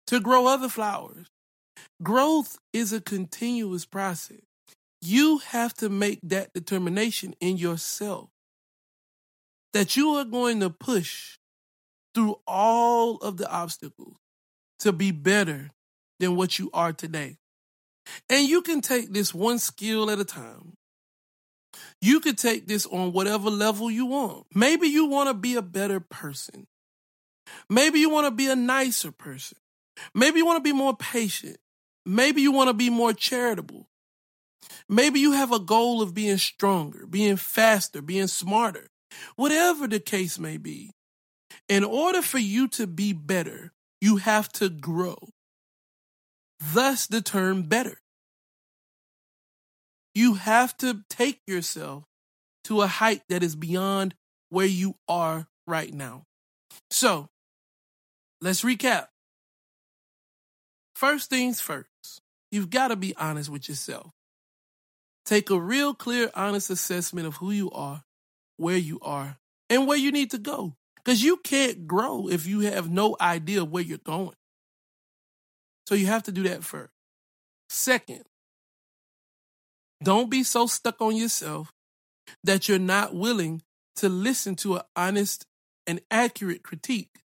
to 0.06 0.20
grow 0.20 0.46
other 0.46 0.68
flowers. 0.68 1.26
Growth 2.02 2.58
is 2.72 2.92
a 2.92 3.00
continuous 3.00 3.84
process. 3.84 4.40
You 5.00 5.38
have 5.38 5.74
to 5.74 5.88
make 5.88 6.20
that 6.22 6.52
determination 6.52 7.34
in 7.40 7.56
yourself 7.56 8.30
that 9.72 9.96
you 9.96 10.10
are 10.10 10.24
going 10.24 10.60
to 10.60 10.70
push 10.70 11.38
through 12.14 12.38
all 12.46 13.16
of 13.16 13.36
the 13.36 13.50
obstacles 13.50 14.16
to 14.80 14.92
be 14.92 15.10
better 15.10 15.70
than 16.20 16.36
what 16.36 16.58
you 16.58 16.70
are 16.72 16.92
today. 16.92 17.36
And 18.28 18.48
you 18.48 18.62
can 18.62 18.80
take 18.80 19.12
this 19.12 19.32
one 19.32 19.58
skill 19.58 20.10
at 20.10 20.18
a 20.18 20.24
time. 20.24 20.74
You 22.00 22.20
could 22.20 22.36
take 22.36 22.66
this 22.66 22.84
on 22.86 23.12
whatever 23.12 23.48
level 23.48 23.90
you 23.90 24.06
want. 24.06 24.46
Maybe 24.54 24.88
you 24.88 25.06
want 25.06 25.28
to 25.28 25.34
be 25.34 25.54
a 25.54 25.62
better 25.62 26.00
person. 26.00 26.66
Maybe 27.68 28.00
you 28.00 28.10
want 28.10 28.26
to 28.26 28.30
be 28.30 28.48
a 28.48 28.56
nicer 28.56 29.12
person. 29.12 29.58
Maybe 30.14 30.38
you 30.38 30.46
want 30.46 30.56
to 30.56 30.68
be 30.68 30.76
more 30.76 30.96
patient. 30.96 31.58
Maybe 32.04 32.42
you 32.42 32.52
want 32.52 32.68
to 32.68 32.74
be 32.74 32.90
more 32.90 33.12
charitable. 33.12 33.88
Maybe 34.88 35.20
you 35.20 35.32
have 35.32 35.52
a 35.52 35.58
goal 35.58 36.02
of 36.02 36.14
being 36.14 36.38
stronger, 36.38 37.06
being 37.06 37.36
faster, 37.36 38.02
being 38.02 38.26
smarter. 38.26 38.88
Whatever 39.36 39.86
the 39.86 40.00
case 40.00 40.38
may 40.38 40.56
be, 40.56 40.92
in 41.68 41.84
order 41.84 42.22
for 42.22 42.38
you 42.38 42.68
to 42.68 42.86
be 42.86 43.12
better, 43.12 43.72
you 44.00 44.16
have 44.16 44.50
to 44.52 44.68
grow. 44.68 45.16
Thus, 46.60 47.06
the 47.06 47.20
term 47.20 47.64
better. 47.64 47.98
You 50.14 50.34
have 50.34 50.76
to 50.78 51.04
take 51.08 51.40
yourself 51.46 52.04
to 52.64 52.82
a 52.82 52.86
height 52.86 53.22
that 53.28 53.42
is 53.42 53.56
beyond 53.56 54.14
where 54.50 54.66
you 54.66 54.96
are 55.08 55.48
right 55.66 55.92
now. 55.92 56.24
So, 56.90 57.28
let's 58.40 58.62
recap. 58.62 59.06
First 60.94 61.30
things 61.30 61.60
first, 61.60 62.20
you've 62.50 62.70
got 62.70 62.88
to 62.88 62.96
be 62.96 63.14
honest 63.16 63.50
with 63.50 63.68
yourself. 63.68 64.12
Take 65.24 65.50
a 65.50 65.58
real 65.58 65.94
clear, 65.94 66.30
honest 66.34 66.70
assessment 66.70 67.26
of 67.26 67.36
who 67.36 67.50
you 67.50 67.70
are, 67.70 68.02
where 68.56 68.76
you 68.76 68.98
are, 69.02 69.38
and 69.70 69.86
where 69.86 69.96
you 69.96 70.12
need 70.12 70.30
to 70.32 70.38
go. 70.38 70.74
Because 70.96 71.22
you 71.22 71.36
can't 71.38 71.86
grow 71.86 72.28
if 72.28 72.46
you 72.46 72.60
have 72.60 72.90
no 72.90 73.16
idea 73.20 73.64
where 73.64 73.82
you're 73.82 73.98
going. 73.98 74.36
So 75.88 75.94
you 75.94 76.06
have 76.06 76.22
to 76.24 76.32
do 76.32 76.44
that 76.44 76.62
first. 76.62 76.92
Second, 77.68 78.24
don't 80.02 80.30
be 80.30 80.42
so 80.42 80.66
stuck 80.66 81.00
on 81.00 81.16
yourself 81.16 81.72
that 82.44 82.68
you're 82.68 82.78
not 82.78 83.14
willing 83.14 83.62
to 83.96 84.08
listen 84.08 84.54
to 84.56 84.76
an 84.76 84.82
honest 84.94 85.46
and 85.86 86.00
accurate 86.10 86.62
critique 86.62 87.20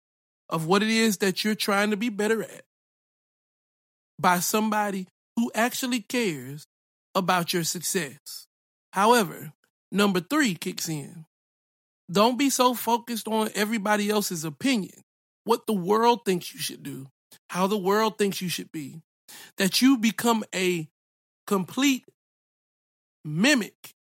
of 0.50 0.66
what 0.66 0.82
it 0.84 0.90
is 0.90 1.18
that 1.18 1.44
you're 1.44 1.56
trying 1.56 1.92
to 1.92 1.98
be 1.98 2.10
better 2.10 2.42
at. 2.42 2.64
By 4.20 4.40
somebody 4.40 5.08
who 5.36 5.52
actually 5.54 6.02
cares 6.02 6.66
about 7.14 7.54
your 7.54 7.64
success. 7.64 8.48
However, 8.94 9.54
number 9.92 10.20
three 10.20 10.56
kicks 10.56 10.90
in. 10.90 11.26
Don't 12.12 12.38
be 12.38 12.50
so 12.50 12.74
focused 12.74 13.28
on 13.28 13.50
everybody 13.54 14.10
else's 14.10 14.46
opinion, 14.46 15.04
what 15.44 15.68
the 15.68 15.74
world 15.74 16.22
thinks 16.26 16.54
you 16.54 16.60
should 16.60 16.82
do, 16.82 17.08
how 17.50 17.68
the 17.68 17.78
world 17.78 18.18
thinks 18.18 18.42
you 18.42 18.50
should 18.50 18.72
be, 18.72 19.02
that 19.58 19.82
you 19.82 19.98
become 19.98 20.44
a 20.56 20.88
complete 21.46 22.06
mimic 23.26 23.94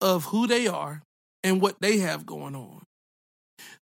of 0.00 0.24
who 0.26 0.46
they 0.46 0.66
are 0.66 1.02
and 1.44 1.60
what 1.60 1.80
they 1.80 1.98
have 1.98 2.26
going 2.26 2.56
on. 2.56 2.82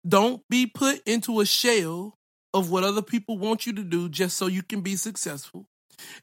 Don't 0.08 0.42
be 0.50 0.66
put 0.66 1.02
into 1.06 1.40
a 1.40 1.46
shell 1.46 2.16
of 2.54 2.72
what 2.72 2.84
other 2.84 3.02
people 3.02 3.38
want 3.38 3.66
you 3.66 3.74
to 3.74 3.84
do 3.84 4.10
just 4.10 4.38
so 4.38 4.48
you 4.48 4.64
can 4.64 4.82
be 4.82 4.96
successful. 4.96 5.68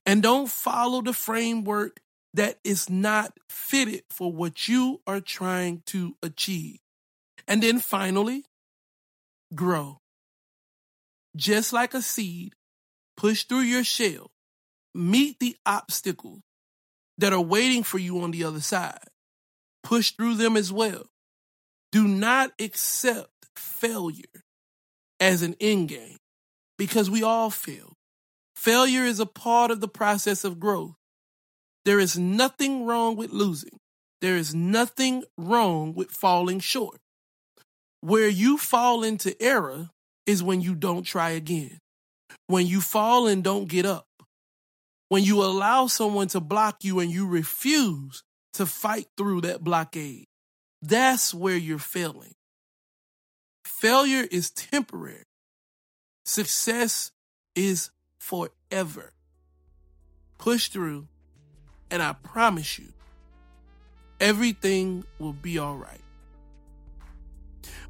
And 0.05 0.23
don't 0.23 0.49
follow 0.49 1.03
the 1.03 1.13
framework 1.13 2.01
that 2.35 2.59
is 2.65 2.91
not 2.91 3.33
fitted 3.49 4.03
for 4.11 4.33
what 4.33 4.69
you 4.69 5.01
are 5.07 5.21
trying 5.21 5.83
to 5.87 6.17
achieve. 6.23 6.79
And 7.49 7.63
then 7.63 7.79
finally, 7.79 8.45
grow. 9.55 10.01
Just 11.37 11.73
like 11.73 11.95
a 11.95 12.03
seed, 12.03 12.55
push 13.17 13.45
through 13.45 13.61
your 13.61 13.85
shell, 13.85 14.31
meet 14.95 15.39
the 15.39 15.57
obstacles 15.65 16.41
that 17.19 17.33
are 17.33 17.41
waiting 17.41 17.83
for 17.83 17.99
you 17.99 18.21
on 18.21 18.31
the 18.31 18.45
other 18.45 18.61
side. 18.61 19.09
Push 19.83 20.13
through 20.13 20.35
them 20.35 20.57
as 20.57 20.73
well. 20.73 21.05
Do 21.93 22.09
not 22.09 22.51
accept 22.59 23.31
failure 23.55 24.43
as 25.21 25.43
an 25.43 25.57
end 25.61 25.89
game 25.89 26.17
because 26.79 27.11
we 27.11 27.23
all 27.23 27.51
fail. 27.51 27.93
Failure 28.55 29.05
is 29.05 29.21
a 29.21 29.27
part 29.27 29.71
of 29.71 29.81
the 29.81 29.89
process 29.89 30.45
of 30.45 30.61
growth. 30.61 30.95
There 31.85 32.01
is 32.01 32.19
nothing 32.19 32.87
wrong 32.87 33.17
with 33.17 33.31
losing. 33.31 33.79
There 34.21 34.37
is 34.37 34.55
nothing 34.55 35.25
wrong 35.37 35.95
with 35.95 36.11
falling 36.11 36.61
short. 36.61 36.99
Where 38.01 38.29
you 38.29 38.59
fall 38.59 39.05
into 39.05 39.41
error 39.43 39.91
is 40.27 40.43
when 40.43 40.61
you 40.61 40.75
don't 40.75 41.05
try 41.05 41.31
again. 41.31 41.79
When 42.47 42.67
you 42.67 42.81
fall 42.81 43.27
and 43.27 43.45
don't 43.45 43.69
get 43.69 43.87
up. 43.87 44.07
When 45.09 45.23
you 45.23 45.43
allow 45.43 45.87
someone 45.87 46.29
to 46.29 46.41
block 46.41 46.83
you 46.83 46.99
and 46.99 47.11
you 47.11 47.27
refuse 47.27 48.23
to 48.55 48.67
fight 48.67 49.07
through 49.17 49.43
that 49.43 49.63
blockade. 49.63 50.25
That's 50.83 51.33
where 51.35 51.57
you're 51.57 51.79
failing. 51.79 52.33
Failure 53.79 54.27
is 54.31 54.49
temporary. 54.49 55.27
Success 56.25 57.13
is 57.55 57.91
forever. 58.19 59.13
Push 60.39 60.71
through, 60.71 61.09
and 61.91 62.03
I 62.03 62.15
promise 62.15 62.79
you, 62.79 62.87
everything 64.19 65.05
will 65.19 65.35
be 65.35 65.59
all 65.59 65.77
right. 65.77 66.01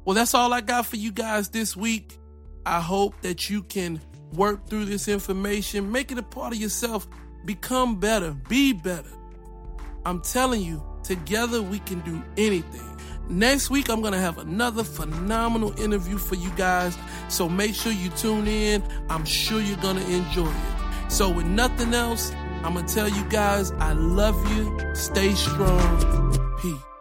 Well, 0.03 0.13
that's 0.13 0.33
all 0.33 0.51
I 0.51 0.59
got 0.59 0.87
for 0.87 0.97
you 0.97 1.13
guys 1.13 1.47
this 1.47 1.73
week. 1.73 2.17
I 2.65 2.81
hope 2.81 3.13
that 3.21 3.49
you 3.49 3.63
can 3.63 4.01
work 4.33 4.67
through 4.67 4.85
this 4.85 5.07
information, 5.07 5.89
make 5.89 6.11
it 6.11 6.17
a 6.17 6.23
part 6.23 6.51
of 6.51 6.59
yourself, 6.59 7.07
become 7.45 7.97
better, 7.97 8.31
be 8.49 8.73
better. 8.73 9.13
I'm 10.05 10.19
telling 10.19 10.61
you, 10.61 10.83
together 11.03 11.61
we 11.61 11.79
can 11.79 12.01
do 12.01 12.21
anything. 12.35 12.96
Next 13.29 13.69
week, 13.69 13.89
I'm 13.89 14.01
going 14.01 14.13
to 14.13 14.19
have 14.19 14.37
another 14.37 14.83
phenomenal 14.83 15.77
interview 15.79 16.17
for 16.17 16.35
you 16.35 16.49
guys. 16.51 16.97
So 17.27 17.49
make 17.49 17.75
sure 17.75 17.91
you 17.91 18.09
tune 18.09 18.47
in. 18.47 18.83
I'm 19.09 19.25
sure 19.25 19.61
you're 19.61 19.77
going 19.77 19.97
to 19.97 20.11
enjoy 20.11 20.49
it. 20.49 21.11
So, 21.11 21.29
with 21.29 21.45
nothing 21.45 21.93
else, 21.93 22.31
I'm 22.63 22.73
going 22.73 22.85
to 22.85 22.93
tell 22.93 23.07
you 23.07 23.23
guys 23.29 23.71
I 23.79 23.93
love 23.93 24.35
you. 24.55 24.95
Stay 24.95 25.33
strong. 25.35 26.37
Peace. 26.61 26.96